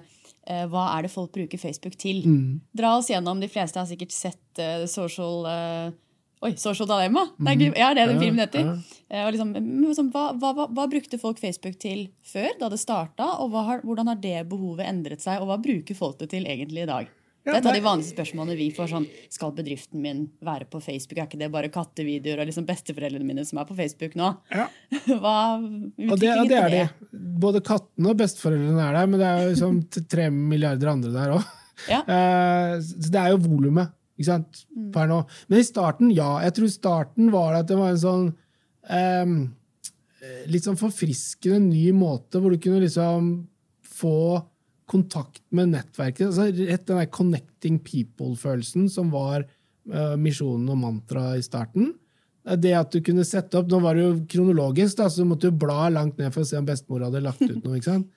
[0.46, 2.22] eh, hva er det folk bruker Facebook til?
[2.24, 2.60] Mm.
[2.76, 3.42] Dra oss gjennom.
[3.42, 5.98] De fleste har sikkert sett eh, Social eh,
[6.40, 7.26] Oi, Social Dilemma!
[7.36, 8.68] Det er, ja, det er den filmen heter.
[9.12, 9.50] Eh, liksom,
[9.92, 13.26] sånn, hva, hva, hva, brukte folk Facebook til før, da det starta?
[13.44, 16.86] Og har, hvordan har det behovet endret seg, og hva bruker folk det til egentlig
[16.86, 17.10] i dag?
[17.44, 18.88] Ja, det er et av de vanligste spørsmålene vi får.
[18.88, 21.20] sånn, Skal bedriften min være på Facebook?
[21.20, 24.32] Er ikke det bare kattevideoer og liksom besteforeldrene mine som er på Facebook nå?
[24.48, 24.66] Ja.
[25.20, 26.82] Hva Og det, og det er det.
[26.88, 27.22] de.
[27.44, 29.80] Både kattene og besteforeldrene er der, men det er jo liksom
[30.16, 31.56] tre milliarder andre der òg.
[31.84, 32.04] Ja.
[32.88, 35.22] Så det er jo volumet ikke sant, per nå.
[35.48, 36.34] Men i starten, ja.
[36.44, 38.26] Jeg tror starten var at det var en sånn
[38.92, 39.38] um,
[40.52, 43.30] litt sånn forfriskende ny måte hvor du kunne liksom
[44.00, 44.42] få
[44.90, 46.28] kontakt med nettverket.
[46.28, 51.94] altså Rett den der connecting people-følelsen som var uh, misjonen og mantraet i starten.
[52.40, 55.50] Det at du kunne sette opp, Nå var det jo kronologisk, da, så du måtte
[55.50, 57.76] jo bla langt ned for å se om bestemor hadde lagt ut noe.
[57.76, 58.08] ikke sant?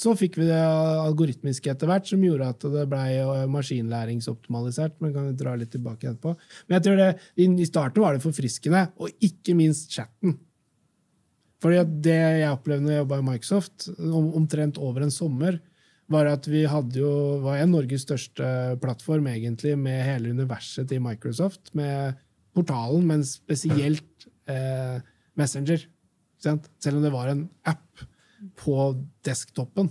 [0.00, 3.04] Så fikk vi det algoritmiske etter hvert, som gjorde at det ble
[3.52, 4.96] maskinlæringsoptimalisert.
[5.04, 6.32] Men kan vi dra litt tilbake etterpå.
[6.66, 7.10] Men jeg tror det,
[7.44, 10.38] i starten var det forfriskende, og ikke minst chatten.
[11.62, 15.58] Fordi Det jeg opplevde når jeg jobba i Microsoft, om, omtrent over en sommer,
[16.08, 17.10] var at vi hadde jo,
[17.44, 21.74] var en Norges største plattform egentlig med hele universet til Microsoft.
[21.76, 22.16] Med
[22.58, 24.98] portalen, men spesielt eh,
[25.38, 25.86] Messenger.
[26.42, 26.68] Sant?
[26.82, 28.04] Selv om det var en app
[28.58, 28.76] på
[29.26, 29.90] desktopen,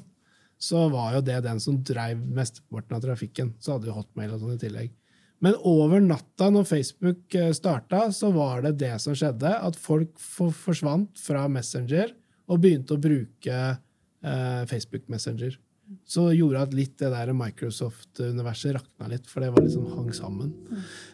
[0.57, 3.51] så var jo det den som drev mesteparten av trafikken.
[3.61, 4.95] Så hadde vi Hotmail og sånn i tillegg.
[5.43, 9.51] Men over natta, når Facebook eh, starta, så var det det som skjedde.
[9.53, 12.15] At folk forsvant fra Messenger
[12.47, 15.59] og begynte å bruke eh, Facebook Messenger.
[16.07, 20.51] Så gjorde at litt det der Microsoft-universet rakna litt, for det var liksom hang sammen.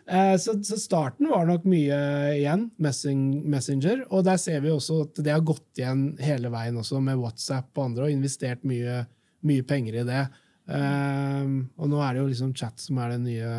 [0.07, 1.99] Eh, så, så starten var nok mye
[2.37, 4.05] igjen, Messenger.
[4.09, 7.69] Og der ser vi også at det har gått igjen hele veien også med WhatsApp
[7.77, 9.03] og andre, og investert mye,
[9.45, 10.25] mye penger i det.
[10.73, 13.55] Eh, og nå er det jo liksom chat som er det nye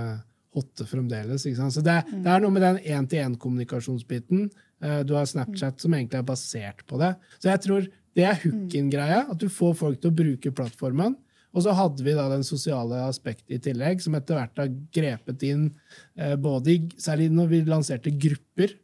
[0.55, 1.45] hotte fremdeles.
[1.47, 1.75] ikke sant?
[1.75, 4.49] Så det, det er noe med den én-til-én-kommunikasjonsbiten.
[4.85, 7.15] Eh, du har Snapchat som egentlig er basert på det.
[7.39, 9.25] Så jeg tror det er hook-in-greia.
[9.33, 11.17] At du får folk til å bruke plattformen.
[11.55, 15.45] Og så hadde vi da den sosiale aspektet i tillegg, som etter hvert har grepet
[15.47, 15.69] inn
[16.19, 18.75] eh, både Særlig når vi lanserte grupper.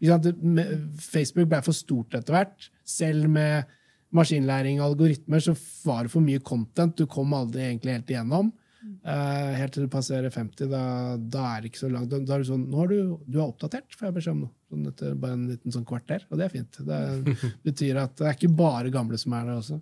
[0.00, 2.70] Facebook ble for stort etter hvert.
[2.84, 3.68] Selv med
[4.16, 5.54] maskinlæring og algoritmer så
[5.86, 6.96] var det for mye content.
[6.96, 8.52] Du kom aldri egentlig helt igjennom.
[8.80, 10.84] Eh, helt til du passerer 50, da,
[11.20, 12.12] da er det ikke så langt.
[12.12, 14.50] Da, er det sånn Nå har du, du er oppdatert, får jeg beskjed om nå.
[14.70, 16.22] Sånn etter bare en liten sånn kvarter.
[16.30, 16.80] Og det er fint.
[16.86, 16.98] Det
[17.66, 19.80] betyr at det er ikke bare gamle som er der også.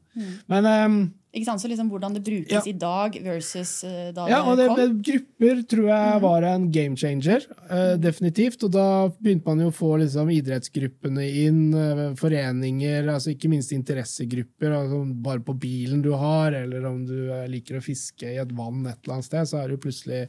[0.48, 0.94] Men um,
[1.36, 1.60] Ikke sant?
[1.60, 2.62] Så liksom hvordan det brukes Ja.
[2.64, 4.80] i dag versus eh, da ja, og det kom.
[4.80, 7.44] Det, grupper tror jeg var en game changer.
[7.68, 8.64] Uh, definitivt.
[8.64, 8.86] Og da
[9.20, 14.72] begynte man jo å få liksom, idrettsgruppene inn, uh, foreninger, altså ikke minst interessegrupper.
[14.72, 18.86] Altså, bare på bilen du har, eller om du liker å fiske i et vann
[18.88, 20.24] et eller annet sted, så er det jo plutselig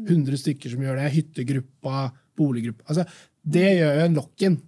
[0.00, 1.10] 100 stykker som gjør det.
[1.14, 2.84] Hyttegruppa, boliggruppa.
[2.90, 3.06] Altså,
[3.42, 4.58] det gjør jo en lock-in.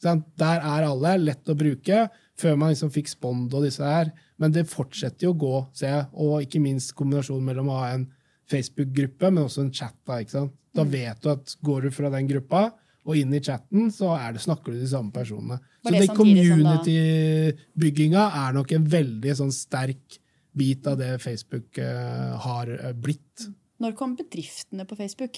[0.00, 2.06] Der er alle, lett å bruke,
[2.40, 4.12] før man liksom fikk Spond og disse her.
[4.40, 6.04] Men det fortsetter jo å gå, ser jeg.
[6.24, 8.06] Og ikke minst kombinasjonen mellom å ha en
[8.50, 9.96] Facebook-gruppe, men også en chat.
[10.08, 10.54] Da ikke sant?
[10.76, 12.60] Da vet du at går du fra den gruppa
[13.08, 15.58] og inn i chatten, så er det, snakker du de samme personene.
[15.82, 20.18] Så det community-bygginga er nok en veldig sånn sterk
[20.56, 23.48] bit av det Facebook eh, har eh, blitt.
[23.80, 25.34] Når kom bedriftene på Facebook?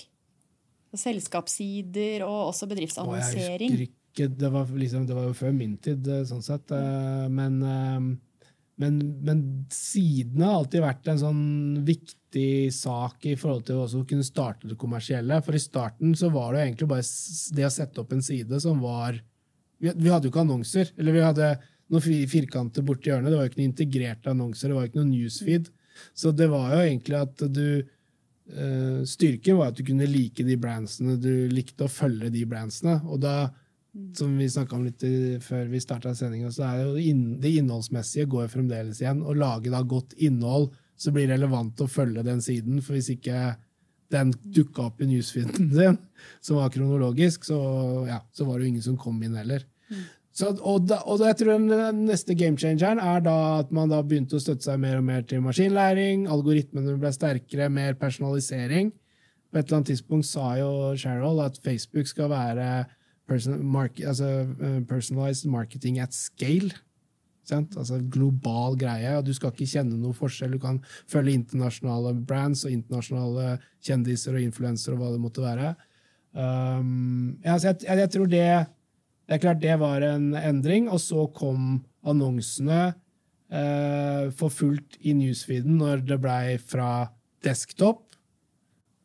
[0.99, 3.89] Selskapssider og også bedriftsannonsering.
[4.39, 6.71] det var, liksom, det var jo før min tid, eh, sånn sett.
[6.71, 8.19] eh, Men, eh,
[8.83, 14.25] men, men sidene har alltid vært en sånn viktig sak i forhold til å kunne
[14.27, 15.43] starte det kommersielle.
[15.45, 17.05] For i starten så var det jo egentlig bare
[17.57, 19.21] det å sette opp en side som var
[19.83, 20.93] Vi, vi hadde jo ikke annonser.
[20.97, 21.47] Eller vi hadde
[21.91, 23.31] noen fi- firkanter borti hjørnet.
[23.33, 25.71] Det var jo ikke noen integrerte annonser, det var jo ikke noen newsfeed.
[26.15, 27.83] Så det var jo egentlig at du
[29.09, 32.99] Styrken var at du kunne like de brandsene du likte, og følge de brandsene.
[33.09, 33.49] Og da,
[34.19, 35.05] som vi snakka om litt
[35.45, 39.25] før vi starta sendinga, så er det jo det innholdsmessige går fremdeles igjen.
[39.25, 40.71] Å lage da godt innhold
[41.03, 42.81] så blir det relevant å følge den siden.
[42.85, 43.55] For hvis ikke
[44.13, 46.01] den dukka opp i newsfeeden din,
[46.45, 47.59] som var kronologisk, så,
[48.09, 49.65] ja, så var det jo ingen som kom inn heller.
[50.33, 54.39] Så, og, da, og jeg tror den neste gamechangeren er da at man da begynte
[54.39, 58.95] å støtte seg mer og mer til maskinlæring, algoritmene ble sterkere, mer personalisering.
[59.53, 62.71] På et eller annet tidspunkt sa jo Cheryl at Facebook skal være
[63.29, 66.73] person, mark, altså, eh, personalized marketing at scale.
[67.45, 67.77] Sant?
[67.77, 70.55] Altså global greie, og du skal ikke kjenne noe forskjell.
[70.57, 75.75] Du kan følge internasjonale brands og internasjonale kjendiser og influensere og hva det måtte være.
[76.33, 78.47] Um, ja, jeg, jeg, jeg tror det
[79.27, 82.81] Det er klart det var en endring, og så kom annonsene
[83.53, 87.13] eh, for fullt i newsfeeden når det blei fra
[87.45, 88.09] desktop.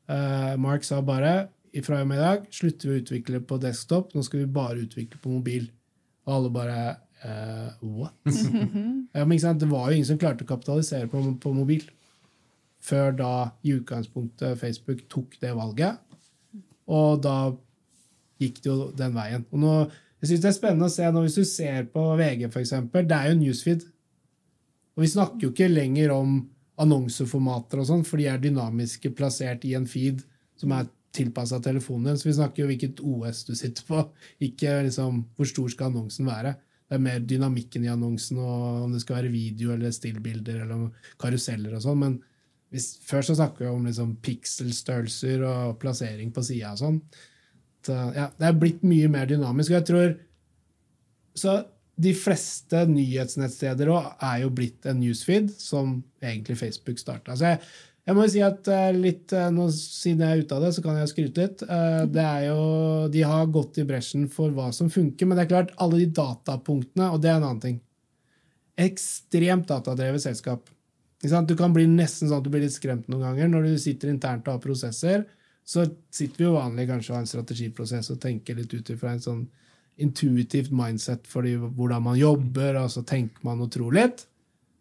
[0.09, 1.49] Eh, Mark sa bare
[1.83, 4.81] fra og med i dag slutter vi å utvikle på desktop, nå skal vi bare
[4.81, 5.67] utvikle på mobil.
[6.25, 6.79] Og alle bare
[7.21, 8.17] eh, What?
[9.17, 9.37] ja, men?
[9.37, 11.85] Det var jo ingen som klarte å kapitalisere på, på mobil.
[12.83, 13.31] Før da
[13.65, 16.01] i utgangspunktet Facebook tok det valget.
[16.87, 17.37] Og da
[18.41, 19.45] gikk det jo den veien.
[19.51, 19.73] Og nå,
[20.21, 23.17] jeg synes det er spennende å se nå, Hvis du ser på VG, eksempel, det
[23.17, 23.85] er jo newsfeed.
[24.97, 26.39] Og vi snakker jo ikke lenger om
[26.81, 30.23] annonseformater og sånn, for de er dynamiske plassert i en feed
[30.57, 32.19] som er tilpassa telefonen din.
[32.19, 34.01] Så vi snakker jo hvilket OS du sitter på,
[34.49, 36.55] ikke liksom hvor stor skal annonsen være.
[36.87, 40.87] Det er mer dynamikken i annonsen, og om det skal være video eller stillbilder eller
[41.19, 42.03] karuseller og sånn.
[42.03, 42.19] Men
[42.73, 47.01] hvis, før så snakka vi om liksom pikselstørrelser og plassering på sida og sånn.
[47.85, 49.71] Så, ja, det er blitt mye mer dynamisk.
[49.71, 50.15] Og jeg tror
[51.37, 51.57] Så
[51.97, 57.35] de fleste nyhetsnettsteder er jo blitt en newsfeed, som egentlig Facebook starta.
[57.37, 57.61] Så jeg,
[58.07, 60.71] jeg må jo si at eh, litt, eh, nå, Siden jeg er ute av det,
[60.75, 61.63] så kan jeg skryte litt.
[61.65, 62.61] Eh, Det er jo,
[63.13, 66.09] De har gått i bresjen for hva som funker, men det er klart, alle de
[66.21, 67.83] datapunktene, og det er en annen ting
[68.77, 70.67] Ekstremt datadrevet selskap.
[71.23, 74.11] Du kan bli nesten sånn at du blir litt skremt noen ganger når du sitter
[74.11, 75.23] internt og har prosesser.
[75.67, 75.83] Så
[76.15, 79.23] sitter vi jo vanlig kanskje og har en strategiprosess og tenker litt ut ifra en
[79.23, 79.43] sånn
[79.99, 84.23] intuitivt mindset for hvordan man jobber, og så tenker man og tror litt.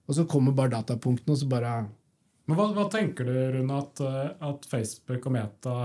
[0.07, 1.77] Og så kommer bare datapunktene, og så bare
[2.47, 5.77] Men hva, hva tenker du, Rune, at, eh, at Facebook og Meta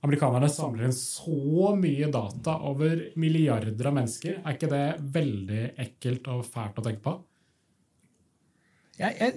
[0.00, 4.40] Amerikanerne samler inn så mye data over milliarder av mennesker?
[4.40, 7.14] Er ikke det veldig ekkelt og fælt å tenke på?
[8.98, 9.36] Jeg, jeg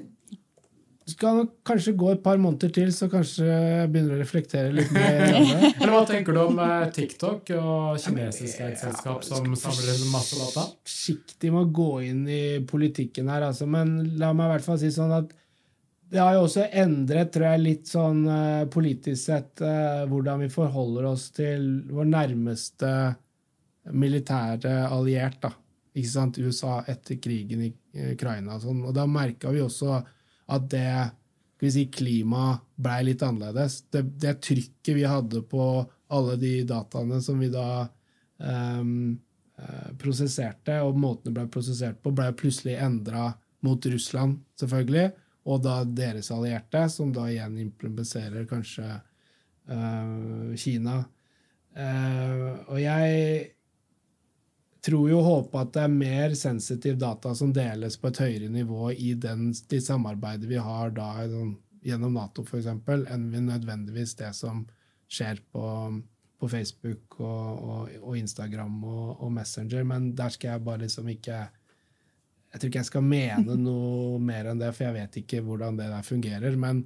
[1.10, 4.92] skal nok kanskje gå et par måneder til, så kanskje jeg begynner å reflektere litt
[4.96, 5.24] mer.
[5.82, 10.68] Eller hva tenker du om eh, TikTok og kinesiske selskap selskap som samler masse data?
[10.88, 13.68] Forsiktig med å gå inn i politikken her, altså.
[13.68, 15.34] Men la meg i hvert fall si sånn at
[16.14, 20.50] det har jo også endret, tror jeg, litt sånn eh, politisk sett eh, hvordan vi
[20.54, 22.92] forholder oss til vår nærmeste
[23.92, 25.52] militære alliert, da.
[25.94, 26.40] Ikke sant?
[26.40, 27.74] USA etter krigen i
[28.14, 28.84] Ukraina og sånn.
[28.88, 30.00] Og da merka vi også
[30.52, 30.88] at det
[31.56, 33.84] skal vi si, klimaet blei litt annerledes.
[33.94, 35.66] Det, det trykket vi hadde på
[36.14, 37.86] alle de dataene som vi da
[38.44, 38.84] eh,
[40.02, 43.32] prosesserte, og måten det ble prosessert på, ble plutselig endra
[43.64, 45.12] mot Russland, selvfølgelig,
[45.48, 48.88] og da deres allierte, som da igjen implementerer kanskje
[49.72, 51.02] uh, Kina.
[51.76, 53.54] Uh, og jeg
[54.84, 58.50] tror jo og håper at det er mer sensitiv data som deles på et høyere
[58.52, 64.16] nivå i den, det samarbeidet vi har da sånn, gjennom Nato, f.eks., enn vi nødvendigvis
[64.20, 64.64] det som
[65.12, 65.66] skjer på,
[66.40, 69.86] på Facebook og, og, og Instagram og, og, Messenger.
[69.88, 71.38] Men der skal jeg bare liksom ikke
[72.54, 75.80] Jeg tror ikke jeg skal mene noe mer enn det, for jeg vet ikke hvordan
[75.80, 76.60] det der fungerer.
[76.60, 76.84] men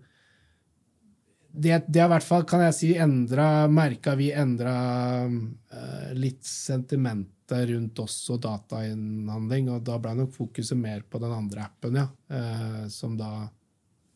[1.58, 4.76] det, det har i hvert fall, kan jeg si, endra Merka vi endra
[5.26, 6.46] uh, litt
[7.48, 11.96] sentimentet rundt oss og datainnhandling, og da ble nok fokuset mer på den andre appen,
[11.96, 12.08] ja.
[12.30, 13.50] Eh, som da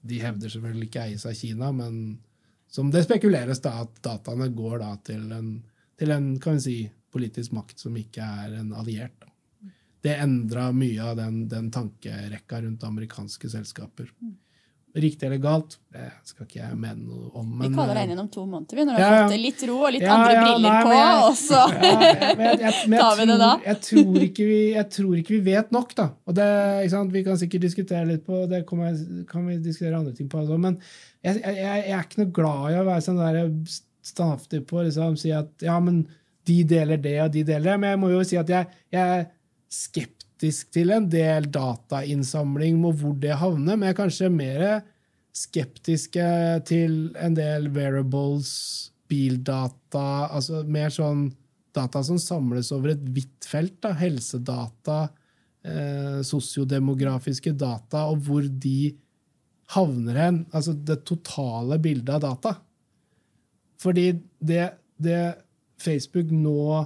[0.04, 2.17] De hevder selvfølgelig ikke eies av Kina, men
[2.67, 5.62] som det spekuleres da at dataene går da til en,
[5.96, 9.13] til en kan vi si, politisk makt som ikke er en alliert.
[9.22, 9.28] Da.
[10.02, 14.10] Det endra mye av den, den tankerekka rundt amerikanske selskaper.
[14.91, 17.51] Riktig eller galt, det skal ikke jeg mene noe om.
[17.62, 19.77] Vi kaller deg inn igjen om to måneder, vi, når du har fått litt ro
[19.86, 21.62] og litt Ja, andre ja, briller nei, på, jeg- og så
[23.01, 23.51] Tar vi det da?
[23.65, 26.08] jeg, tror ikke vi, jeg tror ikke vi vet nok, da.
[26.27, 26.49] Og det?
[27.15, 28.97] Vi kan sikkert diskutere litt på det kommer
[29.32, 30.75] kan vi diskutere andre ting på også, men
[31.23, 33.39] jeg, jeg, jeg er ikke noe glad i å være sånn der
[34.04, 36.04] standhaftig på liksom, si at ja, men
[36.49, 37.80] de deler det, og de deler det.
[37.84, 39.27] Men jeg må jo si at jeg, jeg er
[39.71, 44.63] skeptisk til en del datainnsamling og hvor det havner, men jeg er kanskje mer
[45.36, 46.25] skeptiske
[46.67, 48.49] til en del wearables,
[49.12, 51.30] bildata, altså mer sånn
[51.75, 53.77] data som samles over et vidt felt.
[53.84, 53.93] Da.
[53.99, 54.99] Helsedata,
[55.63, 58.93] eh, sosiodemografiske data, og hvor de
[59.75, 60.45] havner hen.
[60.51, 62.56] Altså det totale bildet av data.
[63.82, 64.65] Fordi det,
[64.97, 65.21] det
[65.82, 66.86] Facebook nå,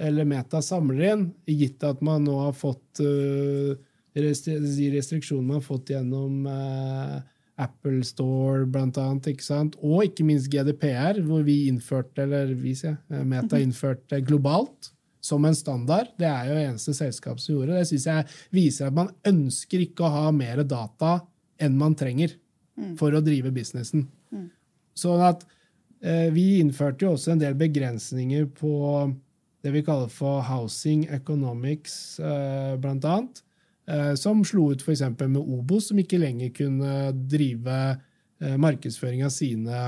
[0.00, 3.76] eller Meta, samler inn, gitt at man nå har fått uh,
[4.14, 7.18] de restriksjonene man har fått gjennom eh,
[7.60, 9.76] Apple Store, blant annet, ikke sant?
[9.84, 14.90] og ikke minst GDPR, hvor vi innførte, eller vi, sier, eh, Meta innførte globalt
[15.22, 16.10] som en standard.
[16.18, 17.84] Det er jo det eneste selskap som gjorde det.
[17.84, 21.18] Det syns jeg viser at man ønsker ikke å ha mer data
[21.60, 22.38] enn man trenger
[22.96, 24.06] for å drive businessen.
[24.96, 25.44] Sånn at
[26.00, 28.72] eh, vi innførte jo også en del begrensninger på
[29.60, 33.42] det vi kaller for housing economics, eh, blant annet.
[33.90, 35.02] Eh, som slo ut f.eks.
[35.20, 37.76] med Obos, som ikke lenger kunne drive
[38.40, 39.80] eh, markedsføring av sine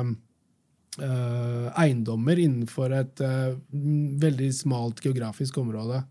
[1.00, 3.54] eh, eiendommer innenfor et eh,
[4.26, 6.02] veldig smalt geografisk område.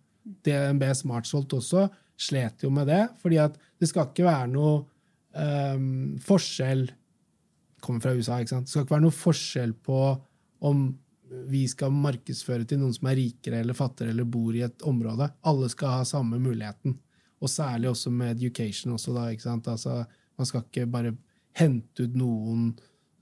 [0.45, 1.87] DNB Smartsolt også
[2.21, 4.81] slet jo med det, fordi at det skal ikke være noe
[5.31, 6.81] forskjell
[7.81, 8.67] kommer fra USA, ikke sant?
[8.67, 9.99] Det skal ikke være noe forskjell på
[10.67, 10.83] om
[11.51, 15.29] vi skal markedsføre til noen som er rikere eller fattigere eller bor i et område.
[15.47, 16.97] Alle skal ha samme muligheten.
[17.41, 18.93] Og særlig også med education.
[18.93, 19.29] også da?
[19.71, 20.03] Altså,
[20.37, 21.15] man skal ikke bare
[21.57, 22.67] hente ut noen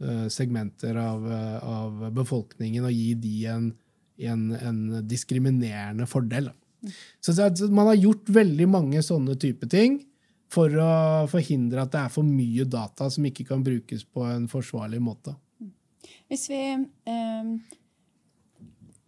[0.01, 3.69] eh, segmenter av, eh, av befolkningen og gi de en,
[4.17, 6.51] en, en diskriminerende fordel.
[7.19, 9.99] Så, så man har gjort veldig mange sånne type ting
[10.49, 10.91] for å
[11.29, 15.35] forhindre at det er for mye data som ikke kan brukes på en forsvarlig måte.
[16.29, 17.51] Hvis vi eh,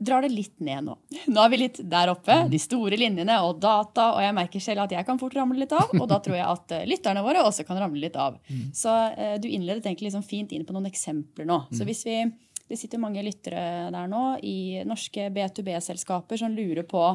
[0.02, 0.98] drar det litt ned nå.
[1.30, 4.86] Nå er vi litt der oppe, de store linjene og data, og jeg merker selv
[4.86, 7.44] at jeg kan fort ramle litt av, og da tror jeg at eh, lytterne våre
[7.46, 8.40] også kan ramle litt av.
[8.76, 11.64] Så eh, du innledet egentlig liksom fint inn på noen eksempler nå.
[11.76, 12.22] Så hvis vi,
[12.70, 17.06] det sitter mange lyttere der nå i norske B2B-selskaper som lurer på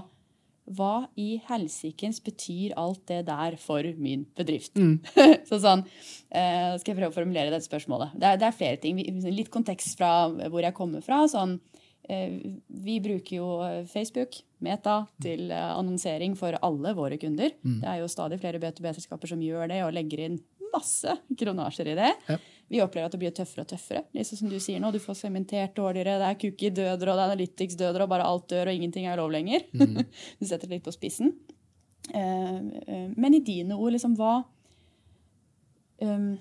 [0.74, 4.74] hva i helsikens betyr alt det der for min bedrift?
[5.49, 5.84] så sånn,
[6.30, 8.16] eh, skal jeg prøve å formulere dette spørsmålet.
[8.18, 8.99] Det er, det er flere ting.
[9.30, 11.22] Litt kontekst fra hvor jeg kommer fra.
[11.30, 11.61] sånn,
[12.07, 17.51] Vi bruker jo eh, Facebook, Meta, til eh, annonsering for alle våre kunder.
[17.83, 20.39] Det er jo stadig flere B2B-selskaper som gjør det og legger inn
[20.73, 22.13] masse kronasjer i det.
[22.29, 22.39] Ja.
[22.69, 24.03] Vi opplever at det blir tøffere og tøffere.
[24.17, 27.31] Liksom som Du sier nå, du får sementert dårligere, det er cookie-døder og det er
[27.31, 29.67] analytics-døder, og bare alt dør og ingenting er lov lenger.
[30.39, 31.33] du setter det litt på spissen.
[32.13, 34.41] Eh, eh, men i dine ord, liksom, hva,
[36.03, 36.37] um,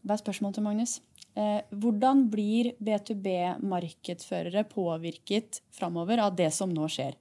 [0.00, 1.00] Hva er spørsmålet til Magnus?
[1.38, 7.14] Eh, hvordan blir B2B-markedsførere påvirket framover av det som nå skjer?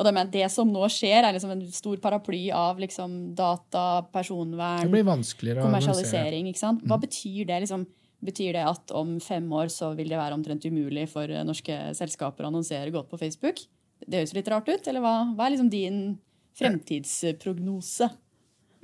[0.00, 4.86] Og det, det som nå skjer, er liksom en stor paraply av liksom data, personvern,
[4.88, 6.48] Det blir vanskeligere kommersialisering.
[6.88, 7.60] Hva betyr det?
[7.66, 7.86] liksom?
[8.24, 11.76] Betyr det at om fem år så vil det være omtrent umulig for eh, norske
[11.96, 13.60] selskaper å annonsere godt på Facebook?
[14.00, 16.18] Det høres litt rart ut, eller hva, hva er liksom din
[16.56, 18.10] fremtidsprognose?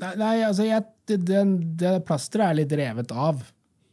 [0.01, 0.85] Nei, nei altså jeg,
[1.25, 3.41] den- det plasteret er litt revet av.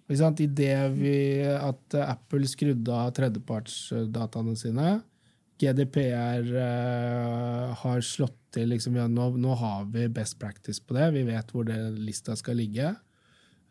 [0.07, 0.43] Ikke sant?
[0.43, 1.15] I det vi,
[1.55, 4.93] at eh, Apple skrudde av tredjepartsdataene sine.
[5.63, 11.11] GDPR uh, har slått til liksom, ja, nå, nå har vi best practice på det.
[11.15, 12.89] Vi vet hvor den lista skal ligge.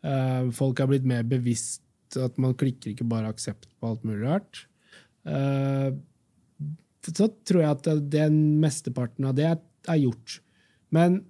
[0.03, 1.83] Uh, folk har blitt mer bevisst
[2.19, 4.63] at man klikker ikke bare aksept på alt mulig rart.
[5.27, 5.93] Uh,
[7.03, 10.39] så tror jeg at den mesteparten av det er gjort.
[10.93, 11.21] Men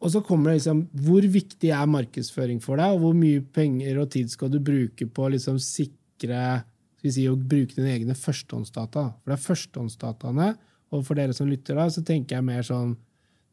[0.00, 4.00] og så kommer det liksom, Hvor viktig er markedsføring for deg, og hvor mye penger
[4.00, 6.64] og tid skal du bruke på å liksom sikre
[7.00, 9.04] skal vi si, å bruke dine egne førstehåndsdata?
[9.20, 10.48] For det er førstehåndsdataene,
[10.92, 12.96] og for dere som lytter da, så tenker jeg mer sånn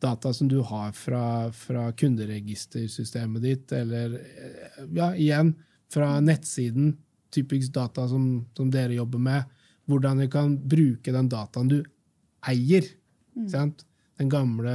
[0.04, 5.54] data som du har fra, fra kunderegistersystemet ditt, eller eh, ja, igjen
[5.94, 6.98] fra nettsiden,
[7.34, 8.28] typisk data som,
[8.58, 9.56] som dere jobber med,
[9.88, 11.80] hvordan du kan bruke den dataen du
[12.48, 12.84] eier.
[13.36, 13.84] ikke Sant?
[14.18, 14.74] Den gamle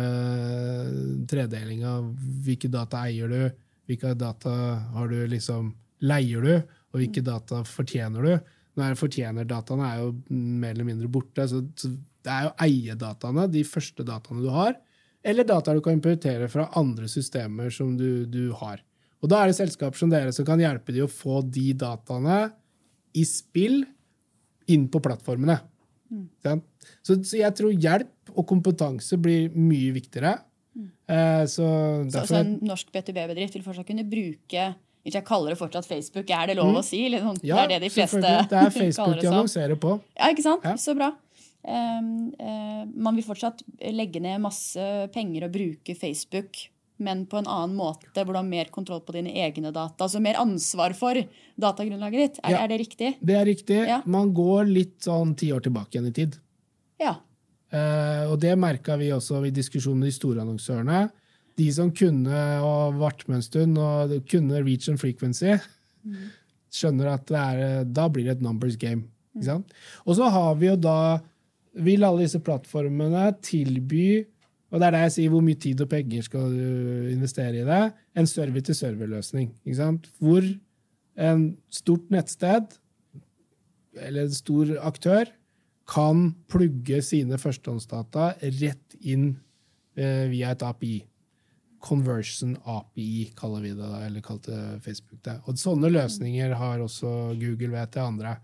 [1.31, 1.99] tredelinga.
[2.47, 3.63] Hvilke data eier du?
[3.91, 4.53] Hvilke data
[4.95, 5.73] har du liksom
[6.07, 6.55] leier du?
[6.93, 8.53] Og hvilke data fortjener du?
[8.73, 11.45] Nå er Fortjenerdataene er jo mer eller mindre borte.
[11.49, 14.79] så Det er jo eiedataene, de første dataene du har,
[15.23, 18.81] eller data du kan importere fra andre systemer som du, du har.
[19.23, 22.51] Og Da er det selskaper som dere som kan hjelpe de å få de dataene
[23.15, 23.83] i spill
[24.73, 25.61] inn på plattformene.
[26.43, 26.65] Sant?
[27.05, 30.39] Så, så jeg tror hjelp og kompetanse blir mye viktigere.
[30.79, 31.67] Eh, så Så,
[32.09, 34.71] så derfor en norsk B2B-bedrift vil fortsatt kunne bruke
[35.03, 37.01] ikke Jeg kaller det fortsatt Facebook, er det lov å si?
[37.11, 38.21] Sånn, ja, det er det de fleste.
[38.23, 39.97] Det er Facebook de annonserer på.
[40.15, 40.63] Ja, ikke sant?
[40.63, 40.77] Ja.
[40.79, 41.09] Så bra.
[41.63, 43.65] Um, uh, man vil fortsatt
[43.95, 46.63] legge ned masse penger og bruke Facebook,
[47.03, 50.07] men på en annen måte, hvor du har mer kontroll på dine egne data.
[50.07, 51.19] Altså mer ansvar for
[51.59, 52.41] datagrunnlaget ditt.
[52.45, 52.63] Er, Ja.
[52.63, 53.13] er det riktig?
[53.19, 53.81] Det er riktig.
[53.91, 54.01] Ja.
[54.07, 56.39] Man går litt sånn ti år tilbake igjen i tid.
[57.03, 57.17] Ja.
[57.73, 61.07] Eh, og det merka vi også i diskusjonen med de store annonsørene.
[61.61, 65.57] De som kunne og vart med en stund og kunne reach and frequency,
[66.73, 69.07] skjønner at det er, da blir det et numbers game.
[69.37, 69.75] Ikke sant?
[70.05, 71.21] Og så har vi jo da
[71.73, 74.27] Vil alle disse plattformene tilby
[74.73, 77.65] og det er der jeg sier hvor mye tid og penger skal du investere i
[77.69, 77.81] det.
[78.17, 79.51] En server-til-server-løsning.
[80.17, 80.47] Hvor
[81.21, 82.79] en stort nettsted
[84.01, 85.29] eller en stor aktør
[85.93, 89.33] kan plugge sine førstehåndsdata rett inn
[89.99, 91.01] eh, via et API.
[91.83, 95.41] Conversion API, kaller vi det, da, eller kalte Facebook det.
[95.51, 98.37] Og sånne løsninger har også Google, vet jeg, andre.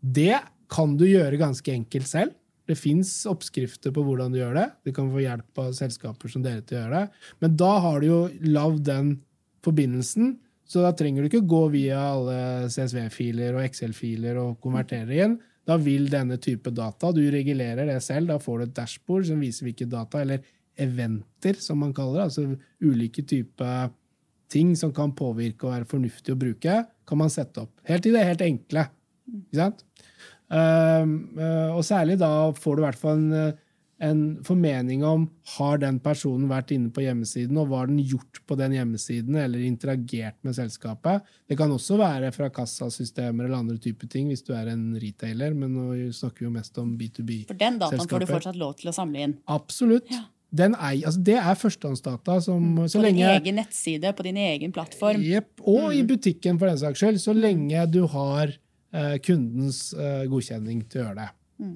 [0.00, 0.36] Det
[0.70, 2.36] kan du gjøre ganske enkelt selv.
[2.66, 4.66] Det fins oppskrifter på hvordan du gjør det.
[4.84, 7.26] Du kan få hjelp av selskaper som dere til å gjøre det.
[7.42, 9.12] Men da har du jo lagd den
[9.64, 10.34] forbindelsen,
[10.66, 12.38] så da trenger du ikke gå via alle
[12.74, 15.38] CSV-filer og Excel-filer og konvertere igjen.
[15.66, 19.40] Da vil denne type data, du regulerer det selv, da får du et dashbord som
[19.42, 20.44] viser hvilke data, eller
[20.78, 23.88] eventer, som man kaller det, altså ulike typer
[24.52, 27.72] ting som kan påvirke og være fornuftig å bruke, kan man sette opp.
[27.88, 28.86] Helt i det helt enkle.
[29.26, 29.82] Ikke sant?
[30.46, 33.65] Um, uh, og særlig da får du i hvert fall en, uh,
[34.02, 35.24] en formening om
[35.56, 39.38] har den personen vært inne på hjemmesiden, og hva har den gjort på den hjemmesiden,
[39.40, 41.24] eller interagert med selskapet.
[41.48, 45.56] Det kan også være fra kassasystemer eller andre typer ting, hvis du er en retailer,
[45.56, 47.44] men nå snakker vi jo mest om B2B.
[47.48, 49.38] For den dataen får du fortsatt lov til å samle inn.
[49.56, 50.12] Absolutt.
[50.12, 50.26] Ja.
[50.56, 54.38] Den er, altså det er førstehåndsdata som så På din lenge egen nettside, på din
[54.40, 55.24] egen plattform.
[55.24, 55.50] Jepp.
[55.64, 60.84] Og i butikken, for den saks skyld, så lenge du har eh, kundens eh, godkjenning
[60.86, 61.28] til å gjøre det.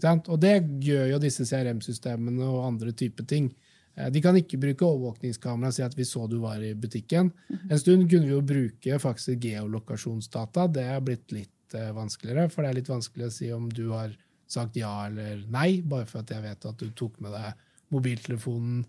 [0.02, 0.28] Sant?
[0.28, 3.50] Og det gjør jo disse CRM-systemene og andre typer ting.
[3.96, 7.32] Eh, de kan ikke bruke overvåkningskamera og si at vi så du var i butikken.
[7.70, 10.68] En stund kunne vi jo bruke faktisk geolokasjonsdata.
[10.74, 13.88] Det er blitt litt eh, vanskeligere, for det er litt vanskelig å si om du
[13.94, 14.14] har
[14.50, 18.82] sagt ja eller nei, bare for at jeg vet at du tok med deg mobiltelefonen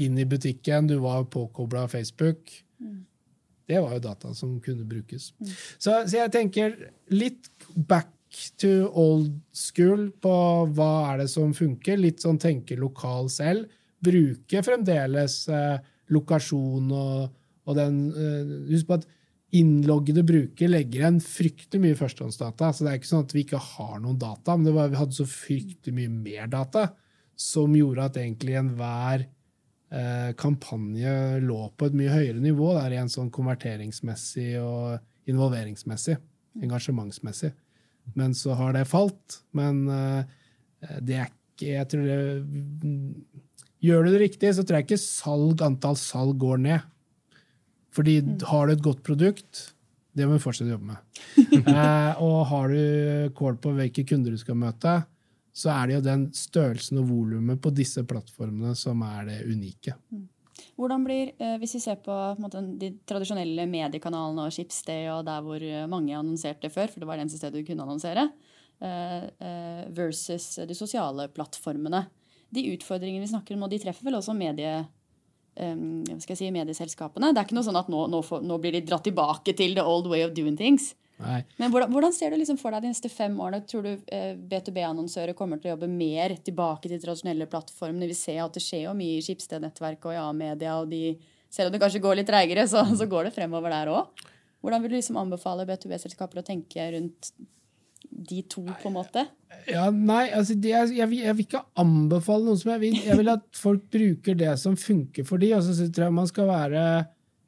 [0.00, 2.48] inn i butikken, du var påkobla Facebook.
[3.68, 5.30] Det var jo data som kunne brukes.
[5.78, 6.74] Så, så jeg tenker
[7.12, 8.08] litt back
[8.60, 10.34] to old school på
[10.76, 12.00] hva er det som funker.
[12.00, 13.70] Litt sånn tenke lokal selv.
[14.02, 17.34] Bruke fremdeles eh, lokasjon og,
[17.68, 19.06] og den eh, Husk på at
[19.52, 22.72] innloggede bruker legger igjen fryktelig mye førstehåndsdata.
[22.72, 25.00] Så det er ikke sånn at vi ikke har noen data, men det var, vi
[25.00, 26.88] hadde så fryktelig mye mer data
[27.38, 29.26] som gjorde at egentlig enhver
[29.92, 31.14] eh, kampanje
[31.44, 36.16] lå på et mye høyere nivå, der, rent sånn konverteringsmessig og involveringsmessig,
[36.62, 37.52] engasjementsmessig.
[38.18, 39.40] Men så har det falt.
[39.56, 40.40] Men eh,
[41.00, 42.18] det er ikke Jeg tror det
[43.82, 46.84] Gjør du det riktig, så tror jeg ikke salg, antall salg går ned.
[47.92, 49.62] Fordi har du et godt produkt,
[50.14, 51.00] det må vi fortsette å jobbe med.
[51.74, 55.00] eh, og har du kål på hvilke kunder du skal møte,
[55.52, 59.96] så er det jo den størrelsen og volumet på disse plattformene som er det unike.
[60.82, 65.22] Hvordan blir, eh, Hvis vi ser på, på måte, de tradisjonelle mediekanalene og Schibsted og
[65.28, 68.26] der hvor eh, mange annonserte før, for det var det eneste stedet du kunne annonsere,
[68.82, 72.06] eh, versus de sosiale plattformene.
[72.50, 74.82] De utfordringene vi snakker om og de treffer vel også medie,
[75.54, 77.30] si, medieselskapene?
[77.30, 79.76] Det er ikke noe sånn at nå, nå, får, nå, blir de dratt tilbake til
[79.78, 80.94] the old way of doing things.
[81.22, 81.40] Nei.
[81.60, 83.62] Men hvordan, hvordan ser du liksom for deg de neste fem årene?
[83.68, 88.10] Tror du eh, B2B-annonsører kommer til å jobbe mer tilbake til tradisjonelle plattformene?
[88.10, 90.76] Vi ser at det skjer jo mye i Skipsted-nettverket og i A-media.
[90.80, 91.16] og de,
[91.52, 94.28] selv om det kanskje går litt treigere, så, så går det fremover der òg.
[94.62, 97.32] Hvordan vil du liksom anbefale B2B-selskaper å tenke rundt
[98.12, 99.24] de to, på en måte?
[99.70, 103.00] Ja, nei, altså det, jeg, jeg, vil, jeg, vil, ikke anbefale noe som jeg vil.
[103.06, 105.56] Jeg vil at folk bruker det som funker for dem.
[105.58, 106.86] Og så tror jeg man skal være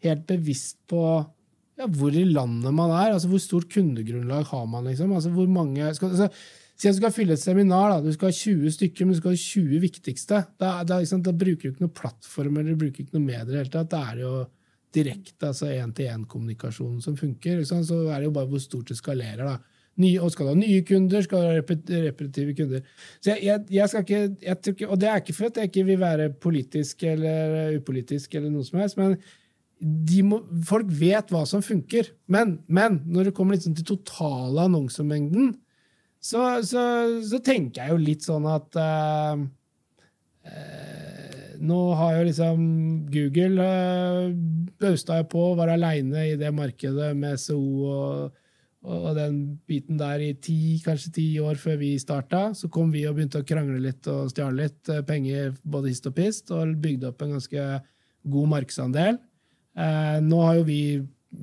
[0.05, 1.05] helt bevisst på
[1.79, 3.15] ja, hvor i landet man er.
[3.15, 4.85] altså Hvor stort kundegrunnlag har man?
[4.91, 6.29] liksom, altså hvor mange, skal, altså,
[6.75, 7.91] Si at du skal fylle et seminar.
[7.93, 10.41] da, Du skal ha 20 stykker, men du skal ha 20 viktigste.
[10.59, 13.61] Da, da, liksom, da bruker du ikke noen plattform eller du bruker ikke noe medier.
[13.63, 14.47] helt, Da er det jo
[14.95, 17.63] direkte, altså én-til-én-kommunikasjon som funker.
[17.67, 19.45] Så er det jo bare hvor stort det skalerer.
[19.45, 19.57] da.
[19.97, 22.83] Nye, og skal du ha nye kunder, skal du ha repetitive kunder.
[23.23, 25.87] Så jeg, jeg, jeg skal ikke, jeg Og det er ikke for at jeg ikke
[25.87, 29.15] vil være politisk eller upolitisk, eller noe som helst, men
[29.81, 32.13] må, folk vet hva som funker.
[32.31, 35.55] Men, men når det kommer liksom til totale annonsemengden,
[36.25, 36.83] så, så,
[37.27, 39.37] så, tenker jeg jo litt sånn at uh,
[40.49, 42.63] uh, Nå har jo liksom
[43.13, 44.33] Google uh,
[44.81, 48.41] bausta på, være aleine i det markedet med SO og
[48.85, 53.07] og den biten der i ti, kanskje ti år før vi starta, så kom vi
[53.09, 57.09] og begynte å krangle litt og stjale litt penger både hist og pist, og bygde
[57.09, 57.65] opp en ganske
[58.35, 59.17] god markedsandel.
[59.75, 60.81] Eh, nå har jo vi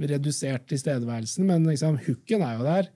[0.08, 2.90] redusert tilstedeværelsen, men liksom, hooken er jo der.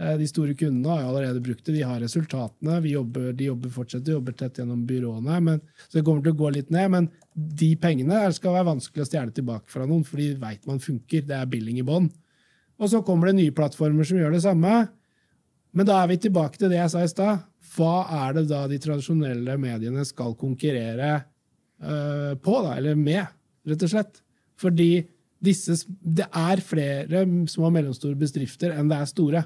[0.00, 2.80] Eh, de store kundene har jo allerede brukt det, de har resultatene.
[2.90, 6.40] Jobber, de jobber fortsatt, de jobber tett gjennom byråene, men, så det kommer til å
[6.42, 6.90] gå litt ned.
[6.92, 10.82] Men de pengene skal være vanskelig å stjele tilbake fra noen, for de veit man
[10.82, 11.24] funker.
[11.28, 12.10] Det er billing i bånn.
[12.82, 14.82] Og så kommer det nye plattformer som gjør det samme.
[15.72, 17.44] Men da er vi tilbake til det jeg sa i stad.
[17.72, 17.94] Hva
[18.26, 21.12] er det da de tradisjonelle mediene skal konkurrere
[21.80, 23.24] uh, på, da, eller med,
[23.68, 24.20] rett og slett?
[24.62, 25.04] Fordi
[25.42, 29.42] disse, det er flere små og mellomstore bedrifter enn det er store.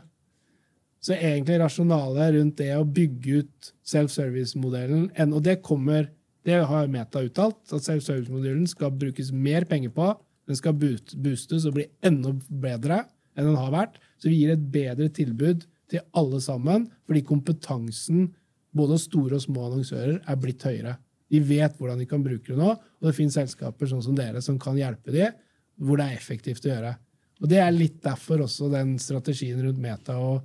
[1.00, 6.08] Så egentlig rasjonalet rundt det å bygge ut self-service-modellen Og det kommer,
[6.44, 10.10] det har Meta uttalt, at self-service-modellen skal brukes mer penger på.
[10.46, 13.04] Den skal boostes og bli enda bedre
[13.36, 14.00] enn den har vært.
[14.18, 18.30] Så vi gir et bedre tilbud til alle sammen, fordi kompetansen
[18.76, 20.96] både store og små annonsører er blitt høyere.
[21.32, 24.42] De vet hvordan de kan bruke det nå, og det finnes selskaper sånn som dere
[24.44, 25.34] som kan hjelpe dem,
[25.76, 26.94] hvor det er effektivt å gjøre.
[27.42, 30.38] Og Det er litt derfor også den strategien rundt Meta å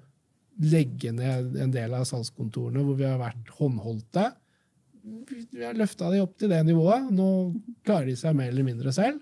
[0.62, 4.26] legge ned en del av salgskontorene hvor vi har vært håndholdte.
[5.56, 7.08] Vi har løfta de opp til det nivået.
[7.16, 7.28] Nå
[7.88, 9.22] klarer de seg mer eller mindre selv.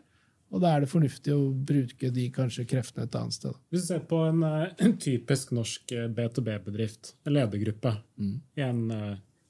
[0.50, 3.54] Og da er det fornuftig å bruke de kanskje kreftene et annet sted.
[3.70, 8.34] Hvis du ser på en, eh, en typisk norsk B2B-bedrift, en ledergruppe, mm.
[8.58, 8.82] i en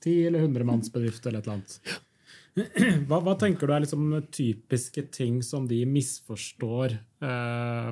[0.06, 2.06] 10- eller 100-mannsbedrift eller et eller annet
[3.08, 6.96] hva, hva, tenker du er liksom typiske ting som de misforstår
[7.26, 7.92] eh,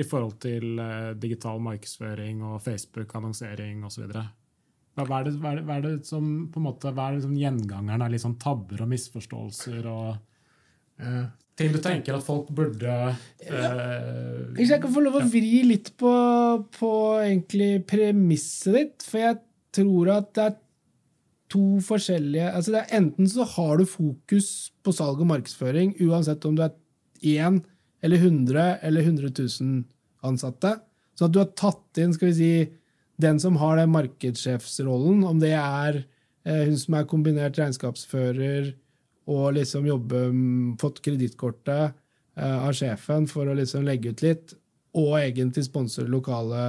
[0.00, 4.06] i forhold til eh, digital markedsføring og Facebook-annonsering osv.?
[4.14, 7.26] Hva, hva, er det, hva, hva er det som på en måte, hva er det
[7.26, 10.08] som gjengangeren er liksom tabber og misforståelser og
[11.02, 11.22] eh,
[11.60, 15.92] ting du tenker at folk burde uh, Hvis jeg kan få lov å vri litt
[16.00, 16.12] på,
[16.72, 19.40] på egentlig premisset ditt, for jeg
[19.76, 20.58] tror at det er
[21.50, 26.56] to forskjellige altså er Enten så har du fokus på salg og markedsføring, uansett om
[26.56, 26.76] du er
[27.26, 27.60] én
[28.02, 29.82] eller 100 eller 100 000
[30.26, 30.76] ansatte.
[31.16, 32.52] Så at du har tatt inn skal vi si,
[33.20, 36.02] den som har den markedssjefsrollen, om det er
[36.46, 38.70] eh, hun som er kombinert regnskapsfører,
[39.30, 44.54] og liksom jobbe, mm, fått kredittkortet eh, av sjefen for å liksom legge ut litt,
[44.96, 46.62] og egentlig sponser det lokale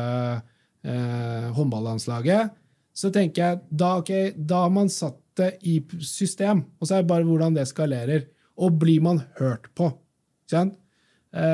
[0.84, 2.52] eh, håndballandslaget,
[2.94, 6.66] så tenker jeg da, okay, da har man satt det i system.
[6.80, 8.26] Og så er det bare hvordan det skalerer.
[8.62, 9.94] Og blir man hørt på?
[10.52, 10.78] Kjent?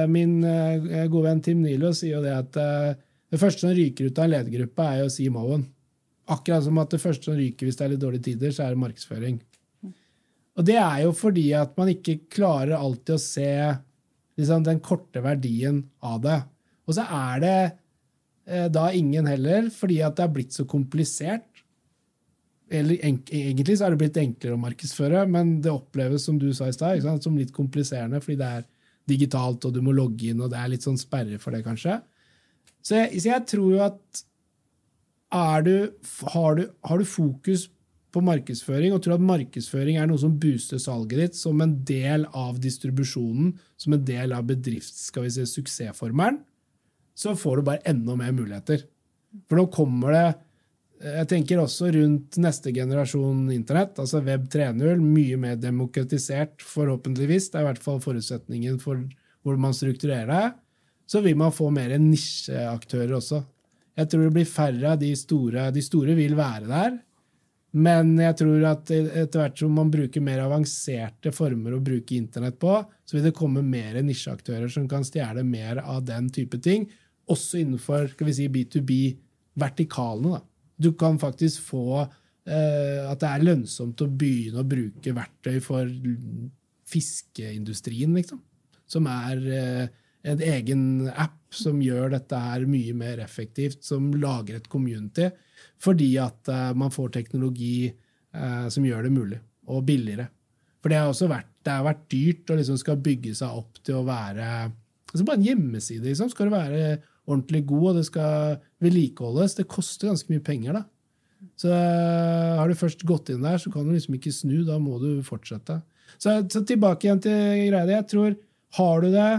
[0.10, 2.56] min gode venn Tim Nilo sier jo det at
[3.30, 5.66] det første som ryker ut av en ledergruppe, er jo å si Moen.
[6.32, 8.74] Akkurat som at det første som ryker hvis det er litt dårlige tider, så er
[8.74, 9.38] det markedsføring.
[10.58, 13.52] Og det er jo fordi at man ikke klarer alltid å se
[14.40, 16.40] liksom, den korte verdien av det.
[16.88, 17.76] Og så er det eh,
[18.48, 21.45] da ingen heller, fordi at det er blitt så komplisert.
[22.72, 26.68] Eller egentlig så er det blitt enklere å markedsføre, men det oppleves som du sa
[26.68, 28.66] i stad, som litt kompliserende fordi det er
[29.08, 32.02] digitalt, og du må logge inn, og det er litt sånn sperre for det, kanskje.
[32.84, 34.24] Så jeg, så jeg tror jo at
[35.64, 35.74] du,
[36.34, 37.68] har, du, har du fokus
[38.16, 42.24] på markedsføring og tror at markedsføring er noe som booster salget ditt som en del
[42.32, 46.39] av distribusjonen, som en del av bedrifts, skal vi si, suksessformelen,
[47.18, 48.84] så får du bare enda mer muligheter.
[49.49, 50.28] For nå kommer det
[50.97, 57.51] jeg tenker også rundt neste generasjon internett, altså Web 3.0, mye mer demokratisert, forhåpentligvis.
[57.51, 59.03] Det er i hvert fall forutsetningen for
[59.45, 60.55] hvor man strukturerer det.
[61.07, 63.43] Så vil man få mer nisjeaktører også.
[63.97, 65.70] Jeg tror det blir færre av de store.
[65.74, 66.97] De store vil være der.
[67.78, 72.57] Men jeg tror at etter hvert som man bruker mer avanserte former å bruke internett
[72.59, 72.74] på,
[73.05, 76.88] så vil det komme mer nisjeaktører som kan stjele mer av den type ting.
[77.34, 80.38] Også innenfor skal vi si, B2B-vertikalene.
[80.38, 80.41] da.
[80.78, 85.89] Du kan faktisk få eh, at det er lønnsomt å begynne å bruke verktøy for
[86.88, 88.39] fiskeindustrien, liksom.
[88.88, 89.89] Som er eh,
[90.28, 95.30] en egen app som gjør dette her mye mer effektivt, som lager et community,
[95.82, 100.30] fordi at eh, man får teknologi eh, som gjør det mulig, og billigere.
[100.82, 103.99] For det har også vært, har vært dyrt å liksom skal bygge seg opp til
[103.99, 104.49] å være
[105.07, 106.80] altså Bare en hjemmeside liksom, skal det være
[107.28, 109.57] ordentlig god, og det skal vedlikeholdes.
[109.59, 110.86] Det koster ganske mye penger, da.
[111.57, 114.61] Så uh, har du først gått inn der, så kan du liksom ikke snu.
[114.65, 115.82] Da må du fortsette.
[116.17, 118.36] Så, så tilbake igjen til greia Jeg tror
[118.78, 119.32] har du det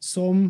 [0.00, 0.46] som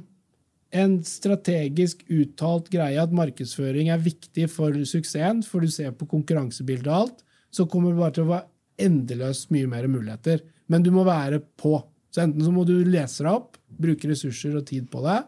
[0.70, 6.90] en strategisk uttalt greie at markedsføring er viktig for suksessen, for du ser på konkurransebildet
[6.90, 10.44] og alt, så kommer det bare til å være endeløst mye mer muligheter.
[10.70, 11.80] Men du må være på.
[12.14, 15.18] Så enten så må du lese deg opp, bruke ressurser og tid på det,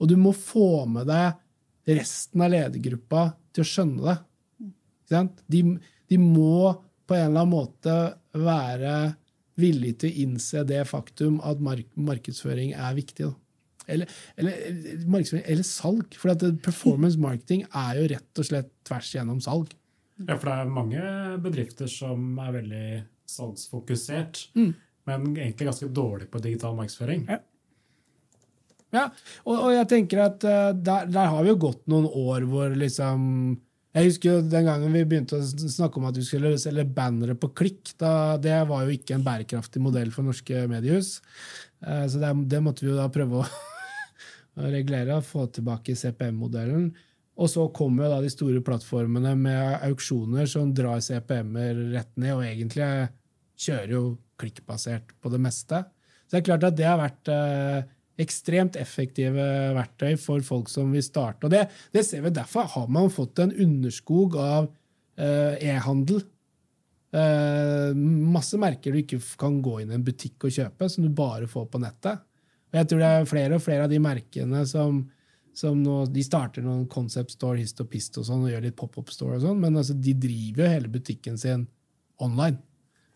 [0.00, 4.14] og du må få med deg resten av ledergruppa til å skjønne
[5.10, 5.24] det.
[5.50, 5.62] De,
[6.10, 6.72] de, må
[7.08, 7.96] på en eller annen måte
[8.36, 8.94] være
[9.60, 13.32] villige til å innse det faktum at mark markedsføring er viktig.
[13.90, 14.60] Eller, eller,
[15.42, 16.14] eller, salg.
[16.14, 19.74] For performance marketing er jo rett og slett tvers gjennom salg.
[20.20, 21.02] Ja, for det er mange
[21.42, 22.86] bedrifter som er veldig
[23.30, 24.72] salgsfokusert, mm.
[25.08, 27.24] men egentlig ganske dårlig på digital markedsføring.
[27.30, 27.40] Ja.
[28.90, 29.06] Ja,
[29.44, 32.72] og, og, jeg tenker at uh, der, der, har vi jo gått noen år hvor
[32.74, 33.20] liksom
[33.94, 37.34] Jeg husker jo den gangen vi begynte å snakke om at vi skulle selge bannere
[37.38, 37.92] på klikk.
[37.98, 41.18] Da, det var jo ikke en bærekraftig modell for norske mediehus.
[41.82, 43.46] Uh, så det, det, måtte vi jo da prøve å,
[44.62, 46.90] å regulere og få tilbake CPM-modellen.
[47.40, 52.34] Og så kommer jo da de store plattformene med auksjoner som drar CPM-er rett ned,
[52.36, 52.90] og egentlig
[53.60, 54.04] kjører jo
[54.40, 55.82] klikkbasert på det meste.
[56.26, 59.46] Så det er klart at det har vært uh, ekstremt effektive
[59.76, 61.46] verktøy for folk som vil starte.
[61.46, 66.22] Og det, det ser vi Derfor har man fått en underskog av uh, e-handel.
[67.10, 67.90] Uh,
[68.30, 71.50] masse merker du ikke kan gå inn i en butikk og kjøpe, som du bare
[71.50, 72.22] får på nettet.
[72.70, 75.02] Og jeg tror det er flere og flere av de merkene som,
[75.56, 78.78] som nå, De starter noen concept store, hist og pist og sånn, og gjør litt
[78.78, 81.66] pop-up store, og sånn, men altså, de driver jo hele butikken sin
[82.22, 82.60] online.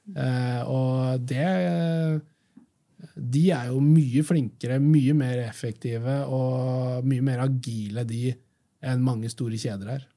[0.05, 1.45] Uh, og det
[3.15, 8.33] de er jo mye flinkere, mye mer effektive og mye mer agile de
[8.85, 10.09] enn mange store kjeder er.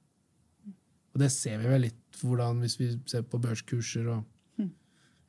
[1.16, 4.24] Og det ser vi vel litt hvordan hvis vi ser på børskurser og
[4.60, 4.72] hm.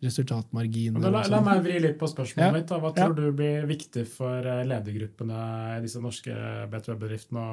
[0.04, 1.04] resultatmarginer.
[1.04, 2.56] La, la, meg vri litt på spørsmålet ja.
[2.56, 2.72] mitt.
[2.84, 5.44] Hva tror du blir viktig for eh, ledergruppene
[5.76, 6.34] i disse norske
[6.72, 7.46] B2B-bedriftene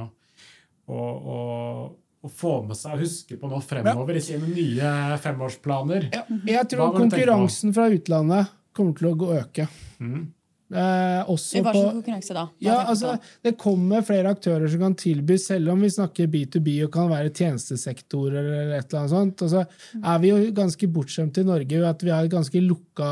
[0.85, 4.21] å få med seg og huske på nå fremover ja.
[4.21, 4.91] i sine nye
[5.21, 6.09] femårsplaner?
[6.49, 9.69] Jeg tror konkurransen fra utlandet kommer til å øke.
[10.03, 10.25] Mm.
[10.73, 12.47] Eh, Hva slags konkurranse da?
[12.63, 13.11] Ja, altså,
[13.45, 17.29] det kommer flere aktører som kan tilby, selv om vi snakker B2B og kan være
[17.29, 19.43] tjenestesektorer eller et eller annet sånt.
[19.45, 19.61] Altså,
[20.01, 23.11] er vi jo ganske bortskjemte i Norge at vi har et ganske lukka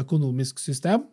[0.00, 1.04] økonomisk system.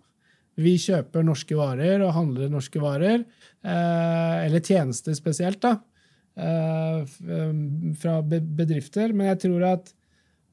[0.61, 3.25] Vi kjøper norske varer og handler norske varer,
[3.63, 5.75] eh, eller tjenester spesielt, da,
[6.37, 7.03] eh,
[7.99, 9.11] fra bedrifter.
[9.11, 9.93] Men jeg tror at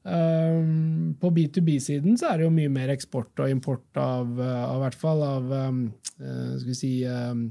[0.07, 4.85] Um, på B2B-siden så er det jo mye mer eksport og import av, uh, av
[4.85, 5.81] hvert fall av um,
[6.15, 7.49] skal vi si um,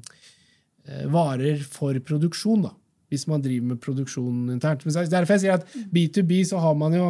[1.12, 2.72] varer for produksjon, da.
[3.12, 4.82] Hvis man driver med produksjon internt.
[4.84, 7.06] Men derfor jeg sier at B2B så har man jo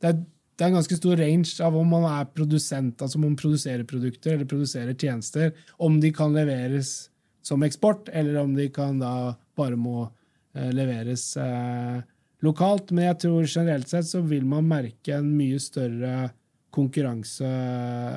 [0.00, 0.18] det er,
[0.58, 3.86] det er en ganske stor range av om man er produsent, altså om man produserer
[3.88, 7.10] produkter eller produserer tjenester, om de kan leveres
[7.46, 9.12] som eksport, eller om de kan da
[9.58, 12.00] bare må uh, leveres uh,
[12.44, 12.92] lokalt.
[12.92, 16.30] Men jeg tror generelt sett så vil man merke en mye større
[16.74, 17.48] konkurranse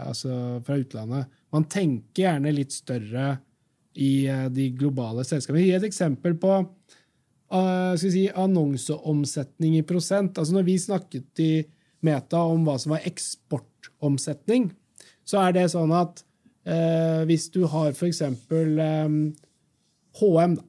[0.04, 1.30] altså fra utlandet.
[1.52, 3.36] Man tenker gjerne litt større
[4.00, 5.66] i eh, de globale selskapene.
[5.66, 10.38] Gi et eksempel på uh, si, annonseomsetning i prosent.
[10.38, 11.54] Altså Når vi snakket i
[12.02, 14.72] Meta om hva som var eksportomsetning,
[15.28, 16.24] så er det sånn at
[16.66, 18.24] uh, hvis du har f.eks.
[18.50, 19.20] Um,
[20.20, 20.66] HM, da.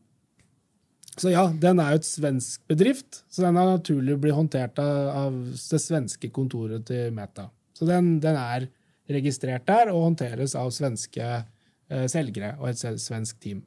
[1.20, 5.34] Så ja, den er jo et svensk bedrift, så den har naturlig blitt håndtert av,
[5.52, 7.50] det svenske kontoret til Meta.
[7.76, 8.68] Så den, den er
[9.12, 13.60] registrert der og håndteres av svenske eh, selgere og et svensk team.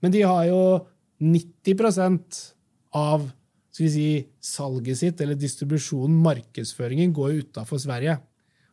[0.00, 0.62] Men de har jo
[1.20, 2.40] 90%
[2.96, 3.26] av
[3.78, 4.08] skal vi si,
[4.42, 8.16] salget sitt, eller distribusjonen, markedsføringen, går utafor Sverige.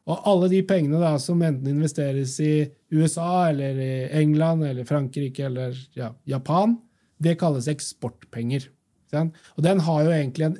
[0.10, 5.46] Og alle de pengene da, som enten investeres i USA, eller i England, eller Frankrike
[5.46, 6.78] eller ja, Japan,
[7.22, 8.70] det kalles eksportpenger.
[9.16, 10.58] Og den har jo egentlig en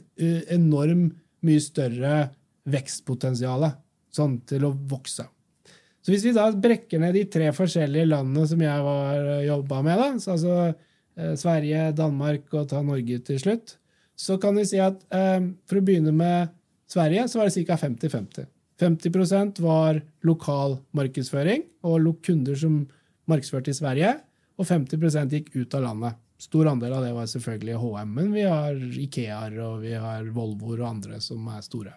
[0.56, 1.06] enorm
[1.46, 2.30] mye større
[2.72, 3.68] vekstpotensial
[4.16, 5.26] sånn til å vokse.
[6.06, 10.02] Så hvis vi da brekker ned de tre forskjellige landene som jeg var jobba med,
[10.02, 13.76] da, altså eh, Sverige, Danmark og ta Norge til slutt,
[14.16, 16.54] så kan vi si at eh, for å begynne med
[16.88, 17.80] Sverige, så var det ca.
[17.82, 18.46] 50-50.
[18.80, 22.84] 50% var lokal markedsføring og kunder som
[23.30, 24.14] markedsførte i Sverige,
[24.56, 26.22] og 50% gikk ut av landet.
[26.38, 30.82] Stor andel av det var selvfølgelig HM, men vi har Ikeaer og vi har Volvoer
[30.82, 31.94] og andre som er store.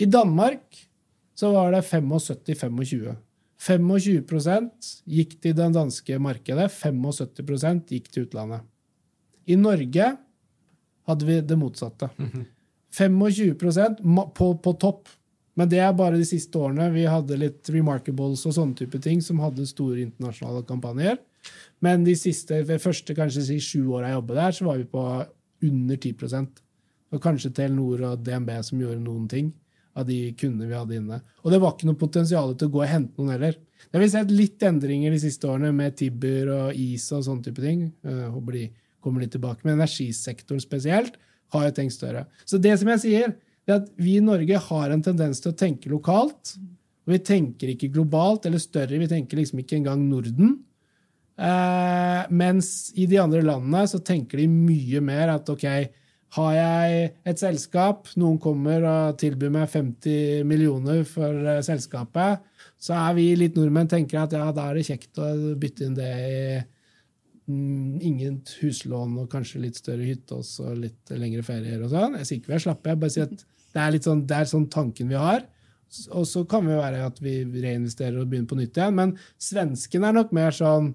[0.00, 0.78] I Danmark
[1.36, 3.12] så var det 75-25.
[3.60, 8.64] 25% gikk til det danske markedet, 75% gikk til utlandet.
[9.44, 10.14] I Norge
[11.10, 12.08] hadde vi det motsatte.
[12.96, 14.00] 25%
[14.36, 15.08] på, på topp.
[15.58, 16.88] Men det er bare de siste årene.
[16.94, 21.20] Vi hadde litt Remarkables og sånne type ting som hadde store internasjonale kampanjer.
[21.80, 24.88] Men de siste, ved første kanskje si sju åra jeg jobbet der, så var vi
[24.90, 25.04] på
[25.70, 26.60] under 10%
[27.10, 29.50] Og kanskje Telenor og DNB som gjorde noen ting
[29.98, 31.18] av de kundene vi hadde inne.
[31.42, 33.56] Og det var ikke noe potensial til å gå og hente noen heller.
[33.88, 37.48] Det har vi sett litt endringer de siste årene med Tibber og is og sånne
[37.48, 37.88] type ting.
[38.06, 38.64] Jeg håper de
[39.02, 39.64] kommer litt tilbake.
[39.64, 41.18] Men energisektoren spesielt
[41.54, 42.26] har jo tenkt større.
[42.46, 43.34] Så det som jeg sier,
[43.66, 46.54] er at vi i Norge har en tendens til å tenke lokalt.
[47.08, 49.00] Og vi tenker ikke globalt eller større.
[49.00, 50.58] Vi tenker liksom ikke engang Norden.
[51.40, 55.66] Eh, mens i de andre landene så tenker de mye mer at ok,
[56.36, 62.44] har jeg et selskap, noen kommer og tilbyr meg 50 millioner for uh, selskapet,
[62.78, 65.96] så er vi litt nordmenn tenker at ja, da er det kjekt å bytte inn
[65.98, 66.44] det i
[67.50, 72.20] mm, ingen huslån og kanskje litt større hytte og litt lengre ferier og sånn.
[72.20, 74.38] Jeg sier ikke vi er slappe, jeg bare sier at det er litt sånn, det
[74.38, 75.44] er sånn tanken vi har.
[76.14, 78.94] Og så kan det være at vi reinvesterer og begynner på nytt igjen.
[78.94, 80.92] Men svensken er nok mer sånn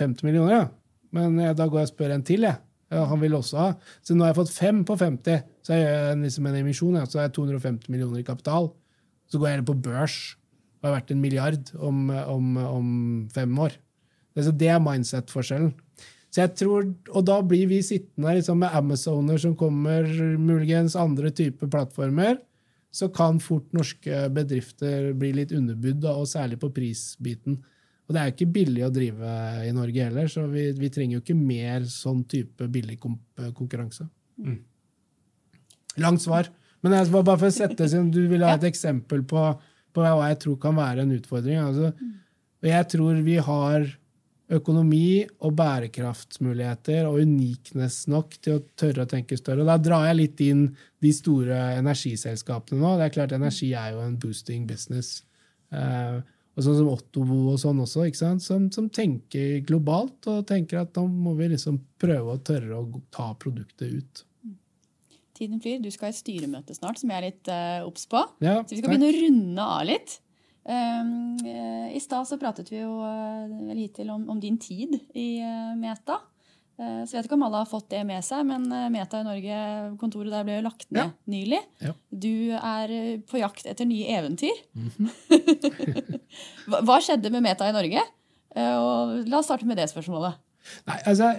[0.00, 0.66] 50 millioner, ja.
[1.14, 2.60] Men ja, da går jeg og spør en til, jeg.
[2.90, 3.68] Ja, han vil også ha.
[4.02, 6.98] Så nå har jeg fått fem på 50, så jeg gjør liksom en emisjon.
[6.98, 7.06] Ja.
[7.06, 8.72] Så har jeg 250 millioner i kapital.
[9.30, 10.18] Så går jeg heller på børs
[10.80, 12.90] og har vært en milliard om, om, om
[13.34, 13.76] fem år.
[14.34, 15.72] Det, det er mindset-forskjellen.
[16.30, 20.06] Så jeg tror, Og da blir vi sittende liksom med Amazoner som kommer,
[20.38, 22.38] muligens andre typer plattformer.
[22.90, 27.60] Så kan fort norske bedrifter bli litt underbudd, og særlig på prisbiten.
[28.10, 29.32] Og det er jo ikke billig å drive
[29.62, 34.08] i Norge heller, så vi, vi trenger jo ikke mer sånn type billig konkurranse.
[34.42, 34.56] Mm.
[36.02, 36.48] Langt svar.
[36.82, 39.44] Men jeg bare for å sette siden du vil ha et eksempel på,
[39.94, 41.60] på, hva jeg tror kan være en utfordring.
[41.62, 41.92] Altså,
[42.66, 43.86] jeg tror vi har
[44.58, 49.62] økonomi og bærekraftsmuligheter og unikness nok til å tørre å tenke større.
[49.62, 50.66] Og da drar jeg litt inn
[50.98, 52.96] de store energiselskapene nå.
[52.98, 55.20] Det er klart Energi er jo en boosting business.
[55.70, 56.26] Uh,
[56.60, 58.06] og sånn som Ottobo og sånn også,
[58.44, 63.02] som, som, tenker globalt og tenker at da må vi liksom prøve å tørre å
[63.14, 64.24] ta produktet ut.
[65.40, 65.78] Tiden flyr.
[65.80, 68.20] Du skal i styremøte snart, som jeg er litt uh, obs på.
[68.44, 68.98] Ja, så vi skal takk.
[68.98, 70.18] begynne å runde av litt.
[70.68, 71.38] Um,
[71.88, 76.20] I stad så pratet vi jo uh, hittil om, om, din tid i uh, Meta.
[76.80, 79.20] Eh, så jeg vet ikke om alle har fått det med seg, men eh, Meta
[79.20, 79.56] i Norge,
[80.00, 81.08] kontoret der ble jo lagt ned ja.
[81.28, 81.60] nylig.
[81.84, 81.92] Ja.
[82.08, 84.56] Du er eh, på jakt etter nye eventyr.
[84.80, 86.20] Mm -hmm.
[86.86, 88.00] Hva skjedde med Meta i Norge?
[88.54, 90.38] Og la oss starte med det spørsmålet.
[90.86, 91.34] Nei, altså,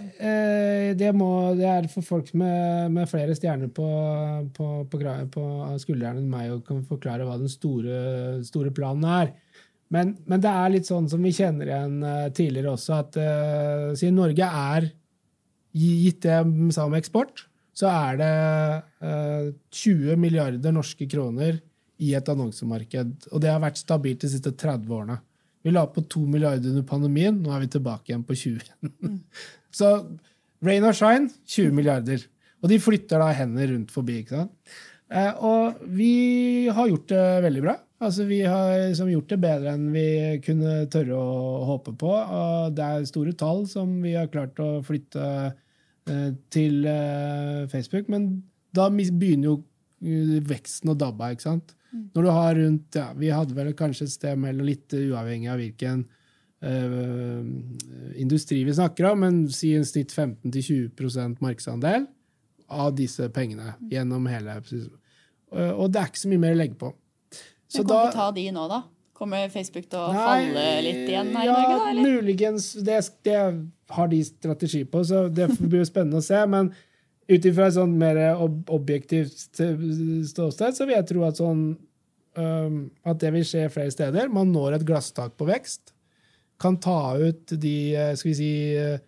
[0.97, 3.87] det, må, det er for folk med, med flere stjerner på,
[4.53, 4.97] på, på,
[5.31, 5.43] på
[5.77, 9.33] skuldrene enn meg å kan forklare hva den store, store planen er.
[9.89, 13.19] Men, men, det er litt sånn som vi kjenner igjen tidligere også, at
[13.97, 14.91] siden Norge er
[15.77, 17.45] Gitt det vi sa om eksport,
[17.77, 18.31] så er det
[19.07, 21.61] eh, 20 milliarder norske kroner
[22.01, 23.13] i et annonsemarked.
[23.31, 25.19] Og det har vært stabilt de siste 30 årene.
[25.61, 28.71] Vi la på 2 milliarder under pandemien, nå er vi tilbake igjen på 20.
[28.81, 29.17] Mm.
[29.79, 29.91] så
[30.65, 32.25] rain or shine 20 milliarder.
[32.61, 34.21] Og de flytter da hender rundt forbi.
[34.21, 34.75] ikke sant?
[35.11, 37.77] Eh, og vi har gjort det veldig bra.
[38.01, 40.05] Altså, Vi har liksom gjort det bedre enn vi
[40.45, 42.11] kunne tørre å håpe på.
[42.11, 45.25] og Det er store tall som vi har klart å flytte
[46.09, 48.09] eh, til eh, Facebook.
[48.09, 48.31] Men
[48.73, 49.57] da begynner jo
[50.01, 51.29] eh, veksten å dabbe.
[51.29, 51.37] av.
[51.43, 51.75] sant?
[51.91, 55.61] Når du har rundt ja, Vi hadde vel kanskje et sted mellom litt uavhengig av
[55.61, 56.05] hvilken
[56.63, 57.43] eh,
[58.17, 62.09] industri vi snakker om, men si en snitt 15-20% markedsandel
[62.71, 64.57] av disse pengene gjennom hele
[65.51, 66.93] Og det er ikke så mye mer å legge på.
[67.71, 68.81] Så Men kan vi ta de nå, da?
[69.15, 71.89] Kommer Facebook til å falle litt igjen her i ja, Norge, da?
[71.91, 72.15] eller?
[72.17, 72.71] muligens.
[72.83, 73.37] Det, det
[73.95, 76.39] har de strategi på, så det blir jo spennende å se.
[76.49, 76.71] Men
[77.31, 81.63] ut ifra et sånn mer ob objektivt ståsted, så vil jeg tro at sånn
[82.35, 84.31] um, At det vil skje flere steder.
[84.33, 85.93] Man når et glasstak på vekst.
[86.61, 88.99] Kan ta ut de, eh, skal vi si eh,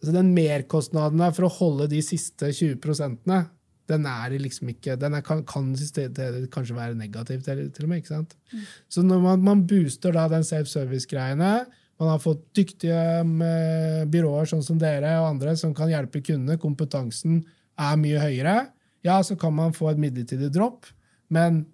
[0.00, 3.44] altså Den merkostnaden der for å holde de siste 20 prosentene,
[3.86, 5.72] den er liksom ikke Den er, kan, kan
[6.52, 8.02] kanskje være negativ til, til og med.
[8.02, 8.36] ikke sant?
[8.88, 11.52] Så når man, man booster da den self-service-greiene,
[11.96, 16.58] man har fått dyktige eh, byråer sånn som dere og andre som kan hjelpe kundene,
[16.60, 17.40] kompetansen
[17.80, 18.56] er mye høyere,
[19.06, 20.88] ja, så kan man få et midlertidig dropp,
[21.32, 21.64] men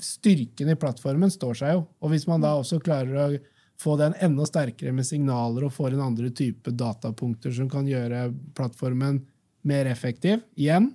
[0.00, 1.82] styrken i plattformen står seg jo.
[2.00, 3.28] Og hvis man da også klarer å
[3.80, 8.28] få den enda sterkere med signaler og får en andre type datapunkter som kan gjøre
[8.56, 9.22] plattformen
[9.68, 10.90] mer effektiv, igjen,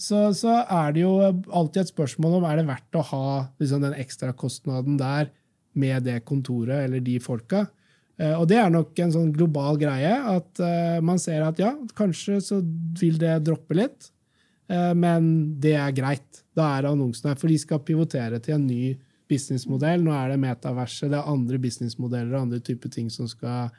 [0.00, 3.26] så, så er det jo alltid et spørsmål om er det verdt å ha
[3.62, 5.30] liksom, den ekstrakostnaden der
[5.78, 7.66] med det kontoret eller de folka.
[8.20, 11.72] Eh, og det er nok en sånn global greie, at eh, man ser at ja,
[11.98, 12.60] kanskje så
[13.00, 14.10] vil det droppe litt,
[14.70, 16.44] eh, men det er greit.
[16.54, 17.34] Da er annonsene.
[17.38, 18.94] For de skal pivotere til en ny
[19.30, 20.04] businessmodell.
[20.04, 23.72] Nå er det metaverset, det er andre businessmodeller og andre typer ting som skal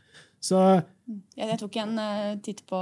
[0.43, 0.59] Så
[1.37, 1.95] Ja, jeg tok en
[2.43, 2.79] titt på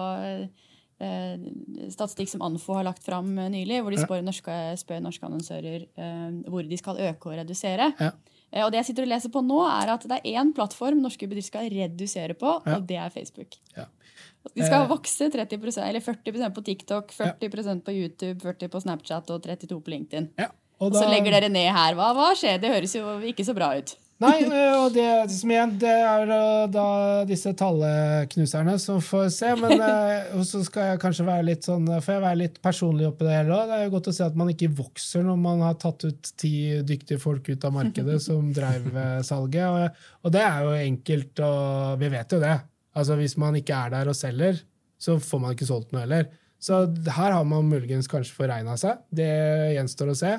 [1.93, 5.85] statistikk som Anfo har lagt fram eh, nylig, hvor de spør norske, spør norske annonsører
[5.97, 7.91] eh, hvor de skal øke og redusere.
[7.99, 8.11] Ja.
[8.53, 11.01] Eh, og det jeg sitter og leser på nå, er at det er én plattform
[11.01, 12.75] norske bedrifter skal redusere på, Ja.
[12.77, 13.57] og det er Facebook.
[13.77, 13.85] Ja.
[14.55, 14.89] De skal Eh.
[14.89, 19.89] vokse 30 eller 40% på TikTok, 40% på YouTube, 40% på Snapchat og 32 på
[19.97, 20.29] LinkedIn.
[20.37, 20.47] ja.
[20.81, 21.93] Og så legger dere ned her.
[21.95, 22.59] Hva, hva skjer?
[22.59, 23.95] Det høres jo ikke så bra ut.
[24.21, 26.85] Nei, eh, og det som igjen, det er eh, da
[27.27, 29.49] disse talleknuserne som får se.
[29.59, 33.27] Men eh, så skal jeg kanskje være litt sånn, får jeg være litt personlig oppi
[33.27, 33.71] det hele òg.
[33.71, 36.31] Det er jo godt å se at man ikke vokser når man har tatt ut
[36.39, 36.53] ti
[36.85, 39.97] dyktige folk ut av markedet som drev eh, salget.
[40.21, 42.55] Og, det er jo enkelt, og vi vet jo det.
[42.93, 44.61] Altså Hvis man ikke er der og selger,
[45.01, 46.29] så får man ikke solgt noe heller.
[46.63, 46.85] Så
[47.17, 49.01] her har man muligens kanskje foregna seg.
[49.11, 49.31] Det
[49.75, 50.37] gjenstår å se.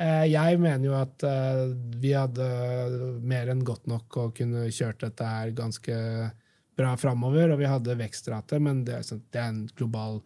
[0.00, 1.64] Eh, Jeg mener jo at eh,
[2.00, 2.46] vi hadde
[3.28, 5.96] mer enn godt nok å kunne kjørt dette her ganske
[6.78, 10.22] bra framover, og vi hadde vekstrate, men det sånn- det er en global,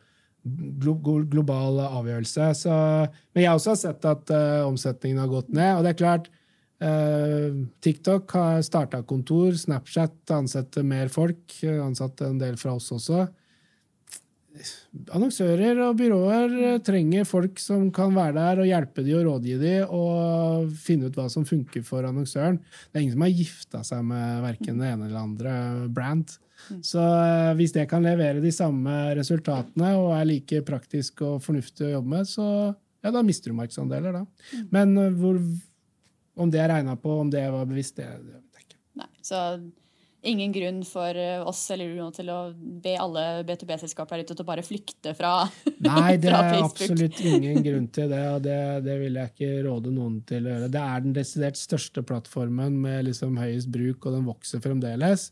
[0.46, 2.50] glo, glo- global avgjørelse.
[2.54, 2.70] Så,
[3.34, 6.28] men jeg har også sett at eh, omsetningen har gått ned, og det er klart
[7.80, 13.22] TikTok har starta kontor, Snapchat ansetter mer folk, ansatte en del fra oss også
[15.14, 19.58] annonsører og byråer eh, trenger folk som kan være der og hjelpe de og rådgi
[19.60, 22.58] de og finne ut hva som funker for annonsøren.
[22.90, 25.54] Det er ingen som har gifta seg med verken det ene eller andre
[25.92, 26.36] brand.
[26.84, 31.88] Så eh, hvis det kan levere de samme resultatene og er like praktisk og fornuftig
[31.88, 32.48] å jobbe med, så
[33.06, 34.62] ja, da mister du markedsandeler, da.
[34.74, 35.40] Men eh, hvor,
[36.36, 38.80] om det er regna på, om det var bevisst, det, det vet jeg ikke.
[39.02, 39.42] Nei, så
[40.26, 44.44] ingen grunn for eh, oss eller Uno til å be alle B2B-selskaper her ute til
[44.44, 45.32] å bare flykte fra,
[45.86, 49.94] Nei, det er absolutt ingen grunn til det, og det, det vil jeg ikke råde
[49.94, 50.70] noen til å gjøre.
[50.72, 55.30] Det er den desidert største plattformen med liksom høyest bruk, og den vokser fremdeles.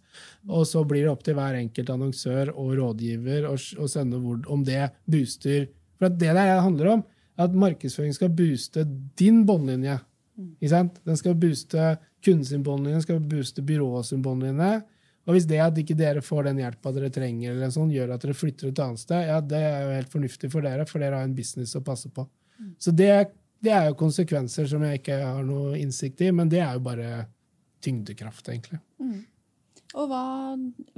[0.48, 4.64] Og så blir det opp til hver enkelt annonsør og rådgiver å sende hvor, om
[4.66, 5.68] det booster
[6.00, 7.04] For det der handler om,
[7.40, 8.84] at markedsføring skal booste
[9.18, 9.98] din båndlinje.
[10.68, 10.98] Sant?
[11.06, 14.82] Den skal booste kunden båndlinje, skal booste byråsymbolene, båndlinje.
[15.24, 18.24] Og hvis det at ikke dere får den hjelpa dere trenger, eller sånn, gjør at
[18.24, 21.20] dere flytter et annet sted, ja, det er jo helt fornuftig for dere, for dere
[21.20, 22.26] har en business å passe på.
[22.82, 23.08] Så det,
[23.64, 26.84] det er jo konsekvenser som jeg ikke har noe innsikt i, men det er jo
[26.84, 27.24] bare
[27.84, 28.80] tyngdekraft, egentlig.
[29.94, 30.22] Og hva,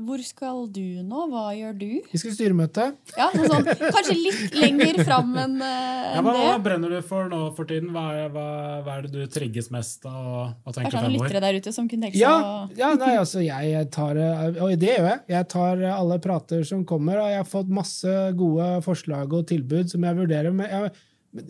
[0.09, 1.27] hvor skal du nå?
[1.29, 1.89] Hva gjør du?
[2.09, 2.87] Vi skal i styremøte.
[3.19, 5.67] Ja, sånn, Kanskje litt lenger fram enn uh,
[6.15, 7.91] Ja, hva, hva, hva brenner du for nå for tiden?
[7.93, 8.47] Hva hva,
[8.87, 10.17] hva er det du trigges mest av?
[10.17, 12.91] og Hva tenker Kanskje noen lyttere der ute som kunne tenke seg Ja, å ja
[12.97, 14.23] nei, altså, jeg tar
[14.65, 15.25] Og det gjør jeg.
[15.35, 19.93] Jeg tar alle prater som kommer, og jeg har fått masse gode forslag og tilbud
[19.93, 20.57] som jeg vurderer.
[20.57, 20.95] Men jeg,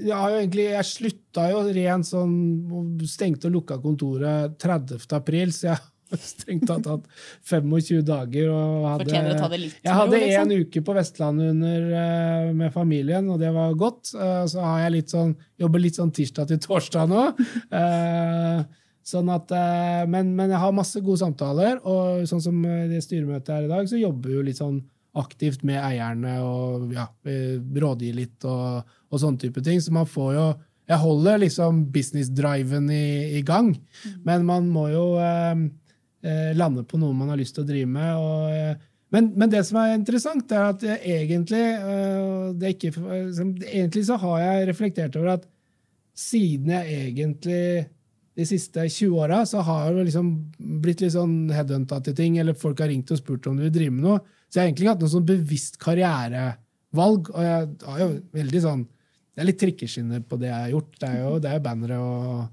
[0.00, 2.38] jeg har jo egentlig, jeg slutta jo rent sånn
[3.06, 5.06] Stengte og lukka kontoret 30.
[5.14, 5.84] april, så jeg
[6.14, 7.04] strengt tatt hatt
[7.48, 8.50] 25 dager.
[8.52, 10.50] Og hadde, Fortjener å ta det litt jeg hadde liksom.
[10.50, 14.14] en uke på Vestlandet under, eh, med familien, og det var godt.
[14.14, 17.28] Eh, så har jeg litt sånn, jobber litt sånn tirsdag til torsdag nå.
[17.76, 18.60] Eh,
[19.06, 19.52] sånn at,
[20.10, 22.56] men, men jeg har masse gode samtaler, og sånn som
[22.90, 24.80] det styremøtet er i dag, så jobber vi jo litt sånn
[25.16, 29.78] aktivt med eierne og ja, rådgir litt og, og sånne type ting.
[29.82, 30.46] Så man får jo
[30.86, 33.72] Jeg holder liksom business-driven i, i gang,
[34.26, 35.06] men man må jo
[36.58, 38.12] lande på noe man har lyst til å drive med.
[38.20, 42.92] Og, eh, men, men det som er interessant, er at egentlig eh, ikke,
[43.70, 45.46] Egentlig så har jeg reflektert over at
[46.16, 47.62] siden jeg egentlig
[48.36, 50.30] de siste 20 åra så har jeg liksom
[50.82, 53.72] blitt litt sånn headhunta til ting, eller folk har ringt og spurt om du vil
[53.72, 54.18] drive med noe.
[54.48, 57.30] Så jeg har egentlig ikke hatt noe sånn bevisst karrierevalg.
[57.32, 58.84] Og jeg har jo veldig sånn
[59.36, 60.92] Det er litt trikkeskinner på det jeg har gjort.
[60.96, 62.44] Det er jo, det er jo bannere og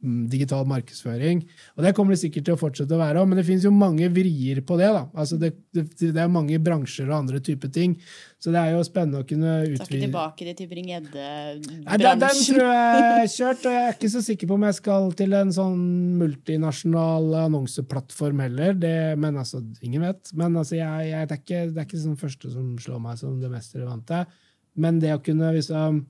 [0.00, 1.42] digital markedsføring.
[1.76, 3.72] Og det kommer det sikkert til å fortsette å være òg, men det finnes jo
[3.74, 4.90] mange vrier på det.
[4.94, 5.04] da.
[5.18, 7.96] Altså det, det, det er mange bransjer og andre typer ting.
[8.38, 10.68] Så det er jo spennende å kunne Så ikke tilbake tilbake til
[11.82, 14.76] Nei, den, tror jeg er kjørt, og jeg er ikke så sikker på om jeg
[14.78, 15.80] skal til en sånn
[16.20, 18.76] multinasjonal annonseplattform heller.
[18.78, 20.30] Det, men altså, ingen vet.
[20.38, 23.18] Men altså, jeg, jeg, det, er ikke, det er ikke sånn første som slår meg
[23.18, 24.22] som det mest relevante.
[24.78, 26.04] Men det å kunne liksom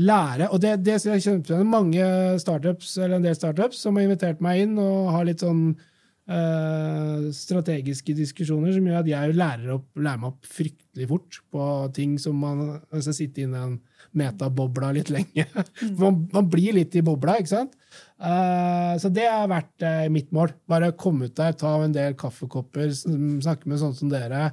[0.00, 2.04] lære Og det, det jeg kjenner mange
[2.42, 7.28] startups, eller en del startups som har invitert meg inn og har litt sånn øh,
[7.36, 12.18] strategiske diskusjoner som gjør at jeg lærer, opp, lærer meg opp fryktelig fort på ting
[12.22, 13.78] som man Hvis jeg sitter inne i en
[14.16, 15.46] metabobla litt lenge.
[16.00, 17.76] Man, man blir litt i bobla, ikke sant?
[18.20, 20.52] Uh, så det har vært uh, mitt mål.
[20.70, 24.50] Bare komme ut der, ta en del kaffekopper, snakke med sånne som dere.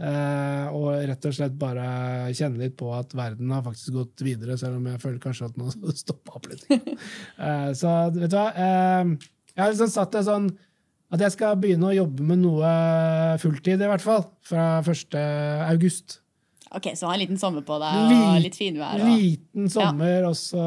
[0.00, 1.86] Eh, og rett og slett bare
[2.36, 5.58] kjenne litt på at verden har faktisk gått videre, selv om jeg føler kanskje at
[5.60, 5.72] nå
[6.04, 6.66] stoppa opp litt.
[7.40, 8.50] Uh, så vet du hva?
[8.52, 10.50] uh, jeg har liksom satt det sånn
[11.14, 12.70] at jeg skal begynne å jobbe med noe
[13.38, 14.24] fulltid, i hvert fall.
[14.44, 15.14] Fra 1.
[15.70, 16.18] august.
[16.74, 18.98] Ok, så ha en liten sommer på deg, og litt finvær.
[18.98, 19.12] Og...
[19.14, 20.64] Liten sommer, og så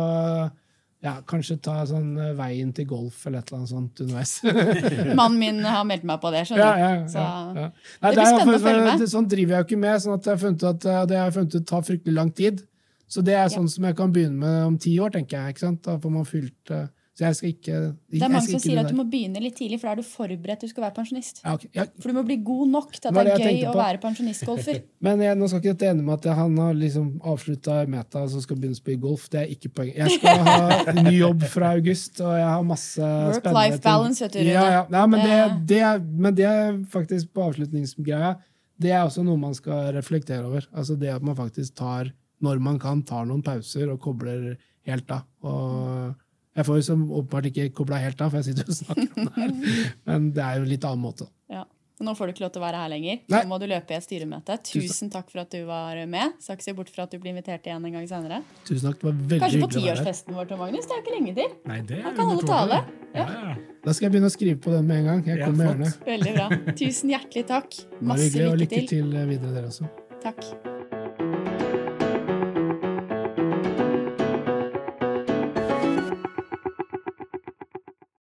[1.01, 4.33] ja, kanskje ta sånn eh, veien til golf eller et eller annet sånt underveis.
[5.19, 6.81] Mannen min har meldt meg på det, skjønner ja, du.
[6.83, 7.67] ja, Så ja, ja.
[7.69, 8.99] Nei, det blir det er spennende å følge med.
[9.03, 11.17] det- Sånn driver jeg jo ikke med, sånn at jeg har funnet at eh, det
[11.21, 12.65] har jeg funnet ut tar fryktelig lang tid.
[13.09, 15.55] Så det er sånn som jeg kan begynne med om ti år, tenker jeg.
[15.55, 15.79] ikke sant?
[15.87, 16.85] Da får man fylt eh,
[17.19, 17.77] Så jeg skal ikke
[18.15, 20.07] det er mange som sier at du må begynne litt tidlig, for da er du
[20.07, 21.41] forberedt til du skal være pensjonist.
[21.43, 21.67] ja, okay.
[21.75, 23.99] ja, For du må bli god nok til at det det er gøy å være
[24.05, 24.77] pensjonistgolfer.
[25.05, 28.37] Men jeg, nå skal ikke dette ende med at han har liksom avslutta Meta og
[28.45, 29.25] skal begynne å spille golf.
[29.33, 29.97] Det er ikke poenget.
[29.99, 34.37] Jeg skal ha ny jobb fra august, og jeg har masse spennende Work-life balance, vet
[34.37, 34.53] du, Rune.
[34.55, 34.85] Ja, ja.
[34.95, 38.31] ja men, det, Det- det, er- men det er faktisk på avslutningsgreia.
[38.79, 40.63] Det er også noe man skal reflektere over.
[40.71, 44.53] Altså det at man faktisk tar, når man kan, tar noen pauser og kobler
[44.87, 45.27] helt av.
[45.43, 46.15] Og
[46.57, 49.27] jeg får jo som åpenbart ikke kobla helt av, for jeg sitter og snakker om
[49.27, 49.51] det her.
[50.09, 51.29] Men det er jo en litt annen måte.
[51.51, 51.65] Ja.
[51.99, 53.17] Nå får du ikke lov til å være her lenger.
[53.27, 54.55] Nå må du løpe i et styremøte.
[54.69, 56.37] Tusen takk for at du var med.
[56.39, 58.39] Skal ikke se bort fra at du blir invitert igjen en gang senere.
[58.63, 60.87] Tusen takk, det var veldig Kanskje på tiårsfesten vår, Tom Magnus.
[60.87, 61.53] Det er jo ikke lenge til.
[61.67, 62.81] Nei, det Han kan holde tale.
[63.11, 63.53] Ja, ja.
[63.83, 65.23] Da skal jeg begynne å skrive på den med en gang.
[65.27, 65.93] Jeg kommer gjerne.
[66.07, 66.49] Veldig bra.
[66.71, 67.81] Tusen hjertelig takk.
[67.99, 68.47] Masse Masse til.
[68.47, 69.15] og lykke lykke til.
[69.15, 69.91] til videre, dere også.
[70.23, 70.78] Takk.